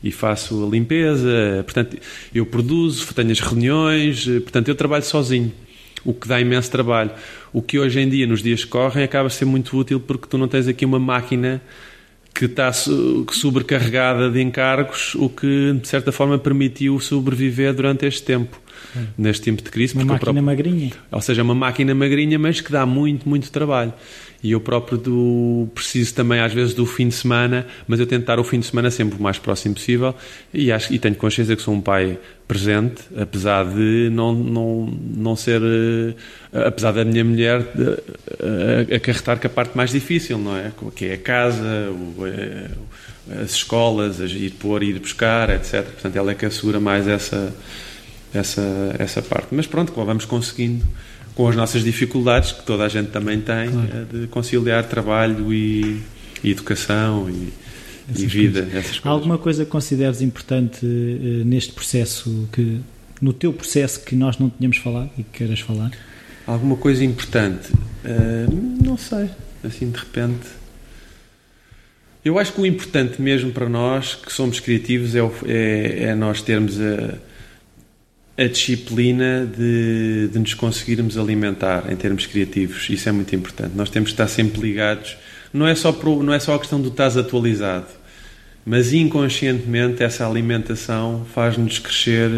[0.04, 1.98] e faço a limpeza, portanto,
[2.34, 5.52] eu produzo, tenho as reuniões, portanto, eu trabalho sozinho,
[6.06, 7.12] o que dá imenso trabalho.
[7.52, 10.28] O que hoje em dia, nos dias que correm, acaba a ser muito útil porque
[10.28, 11.62] tu não tens aqui uma máquina
[12.34, 18.62] que está sobrecarregada de encargos, o que, de certa forma, permitiu sobreviver durante este tempo.
[18.96, 19.00] É.
[19.18, 19.94] Neste tempo de crise.
[19.94, 20.92] Uma máquina próprio, magrinha.
[21.12, 23.94] Ou seja, uma máquina magrinha, mas que dá muito, muito trabalho
[24.42, 28.22] e eu próprio do, preciso também às vezes do fim de semana, mas eu tento
[28.22, 30.16] estar o fim de semana sempre o mais próximo possível
[30.54, 32.18] e, acho, e tenho consciência que sou um pai
[32.48, 34.86] presente, apesar de não, não,
[35.16, 36.16] não ser, uh,
[36.66, 40.72] apesar da minha mulher uh, acarretar com a parte mais difícil, não é?
[40.96, 45.84] Que é a casa, uh, as escolas, ir pôr, ir buscar, etc.
[45.84, 47.54] Portanto, ela é que assegura mais essa,
[48.34, 49.50] essa, essa parte.
[49.52, 50.84] Mas pronto, vamos conseguindo
[51.40, 53.90] com as nossas dificuldades, que toda a gente também tem, claro.
[53.94, 56.02] Eh, de conciliar trabalho e,
[56.44, 57.54] e educação e,
[58.14, 58.68] e vida.
[59.02, 62.82] Há alguma coisa que consideres importante uh, neste processo, que
[63.22, 65.94] no teu processo que nós não tínhamos falado e que queiras falar?
[66.46, 67.72] Alguma coisa importante?
[67.72, 69.30] Uh, não sei,
[69.64, 70.46] assim de repente.
[72.26, 76.42] Eu acho que o importante mesmo para nós, que somos criativos, é, é, é nós
[76.42, 77.29] termos a
[78.40, 82.90] a disciplina de, de nos conseguirmos alimentar em termos criativos.
[82.90, 83.72] Isso é muito importante.
[83.76, 85.18] Nós temos que estar sempre ligados.
[85.52, 87.88] Não é só, pro, não é só a questão do estás atualizado,
[88.66, 92.30] mas inconscientemente essa alimentação faz-nos crescer,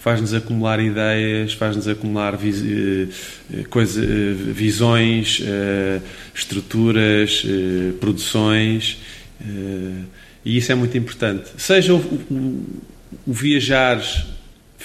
[0.00, 6.00] faz-nos acumular ideias, faz-nos acumular vis, eh, coisa, eh, visões, eh,
[6.34, 7.46] estruturas,
[8.00, 8.98] produções.
[10.44, 11.50] E isso é muito importante.
[11.58, 12.82] Seja o, o,
[13.24, 14.02] o viajar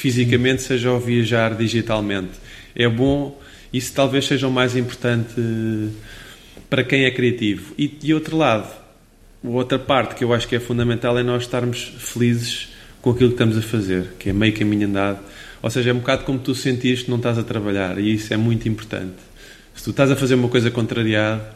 [0.01, 2.31] fisicamente, seja ao viajar digitalmente.
[2.75, 3.39] É bom,
[3.71, 5.35] isso talvez seja o mais importante
[6.67, 7.71] para quem é criativo.
[7.77, 8.67] E de outro lado,
[9.43, 13.35] outra parte que eu acho que é fundamental é nós estarmos felizes com aquilo que
[13.35, 15.19] estamos a fazer, que é meio caminho andado.
[15.61, 18.33] Ou seja, é um bocado como tu sentiste que não estás a trabalhar, e isso
[18.33, 19.17] é muito importante.
[19.75, 21.47] Se tu estás a fazer uma coisa contrariada,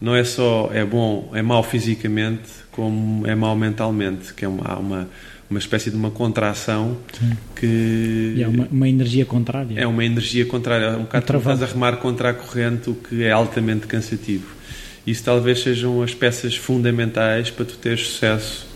[0.00, 4.78] não é só é bom, é mau fisicamente, como é mau mentalmente, que é uma,
[4.78, 5.08] uma
[5.50, 7.36] uma espécie de uma contração Sim.
[7.56, 8.34] que.
[8.36, 9.78] E é uma, uma, energia contrária.
[9.78, 10.84] É uma energia contrária.
[10.84, 14.46] É um bocado um estás a remar contra a corrente, o que é altamente cansativo.
[15.04, 18.66] Isso talvez sejam as peças fundamentais para tu teres sucesso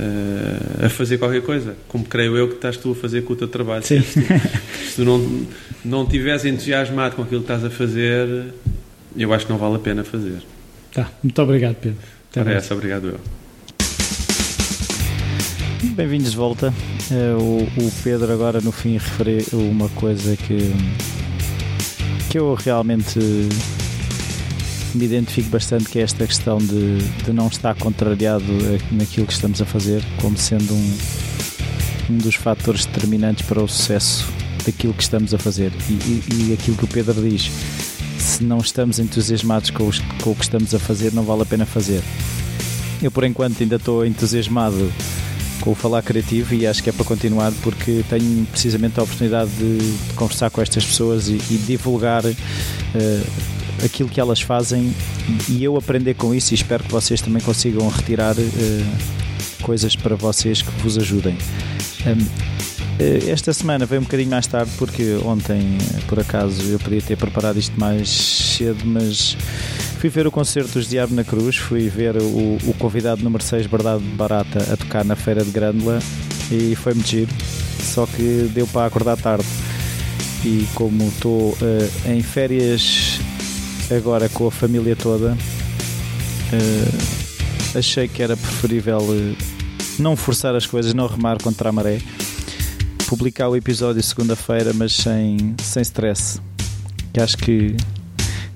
[0.00, 1.76] uh, a fazer qualquer coisa.
[1.86, 3.84] Como creio eu que estás tu a fazer com o teu trabalho.
[3.84, 4.00] Sim.
[4.00, 4.26] Se, tu,
[4.88, 5.46] se tu não,
[5.84, 8.54] não estiveres entusiasmado com aquilo que estás a fazer,
[9.14, 10.38] eu acho que não vale a pena fazer.
[10.94, 11.10] Tá.
[11.22, 11.98] Muito obrigado, Pedro.
[12.30, 13.20] Até Para essa, obrigado eu.
[15.82, 16.72] Bem-vindos de volta.
[17.10, 20.72] Eh, o, Pedro agora no fim referiu uma coisa que,
[22.30, 23.18] que eu realmente
[24.94, 28.44] me identifico bastante, que é esta questão de, de não estar contrariado
[28.90, 30.98] naquilo que estamos a fazer, como sendo um,
[32.10, 34.26] um dos fatores determinantes para o sucesso
[34.64, 35.70] daquilo que estamos a fazer.
[35.90, 37.50] E, e, e aquilo que o Pedro diz,
[38.18, 41.46] se não estamos entusiasmados com, os, com o que estamos a fazer, não vale a
[41.46, 42.02] pena fazer.
[43.02, 44.90] Eu, por enquanto, ainda estou entusiasmado
[45.66, 49.50] com o Falar Criativo e acho que é para continuar porque tenho precisamente a oportunidade
[49.50, 54.94] de, de conversar com estas pessoas e, e divulgar uh, aquilo que elas fazem
[55.48, 60.14] e eu aprender com isso e espero que vocês também consigam retirar uh, coisas para
[60.14, 61.36] vocês que vos ajudem.
[62.06, 67.16] Um, esta semana veio um bocadinho mais tarde porque ontem, por acaso, eu podia ter
[67.16, 69.36] preparado isto mais cedo, mas
[70.06, 73.66] fui ver o concerto dos Diabo na Cruz, fui ver o, o convidado número 6,
[73.66, 75.98] Verdade Barata, a tocar na Feira de Grândola
[76.48, 77.30] e foi muito giro,
[77.82, 79.44] só que deu para acordar tarde
[80.44, 83.18] e como estou uh, em férias
[83.90, 85.32] agora com a família toda,
[86.52, 89.36] uh, achei que era preferível uh,
[89.98, 91.98] não forçar as coisas, não remar contra a maré,
[93.08, 96.40] publicar o episódio segunda-feira, mas sem, sem stress.
[97.12, 97.74] Que acho que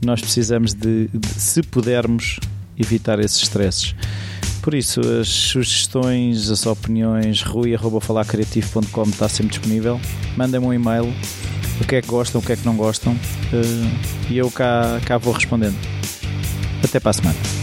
[0.03, 2.38] nós precisamos de, de, se pudermos,
[2.78, 3.94] evitar esses stresses.
[4.62, 10.01] Por isso, as sugestões, as opiniões, rui.falarcreativo.com está sempre disponível.
[10.36, 11.12] Mandem-me um e-mail
[11.80, 15.01] o que é que gostam, o que é que não gostam, uh, e eu cá,
[15.07, 15.76] cá vou respondendo.
[16.84, 17.60] Até para a semana.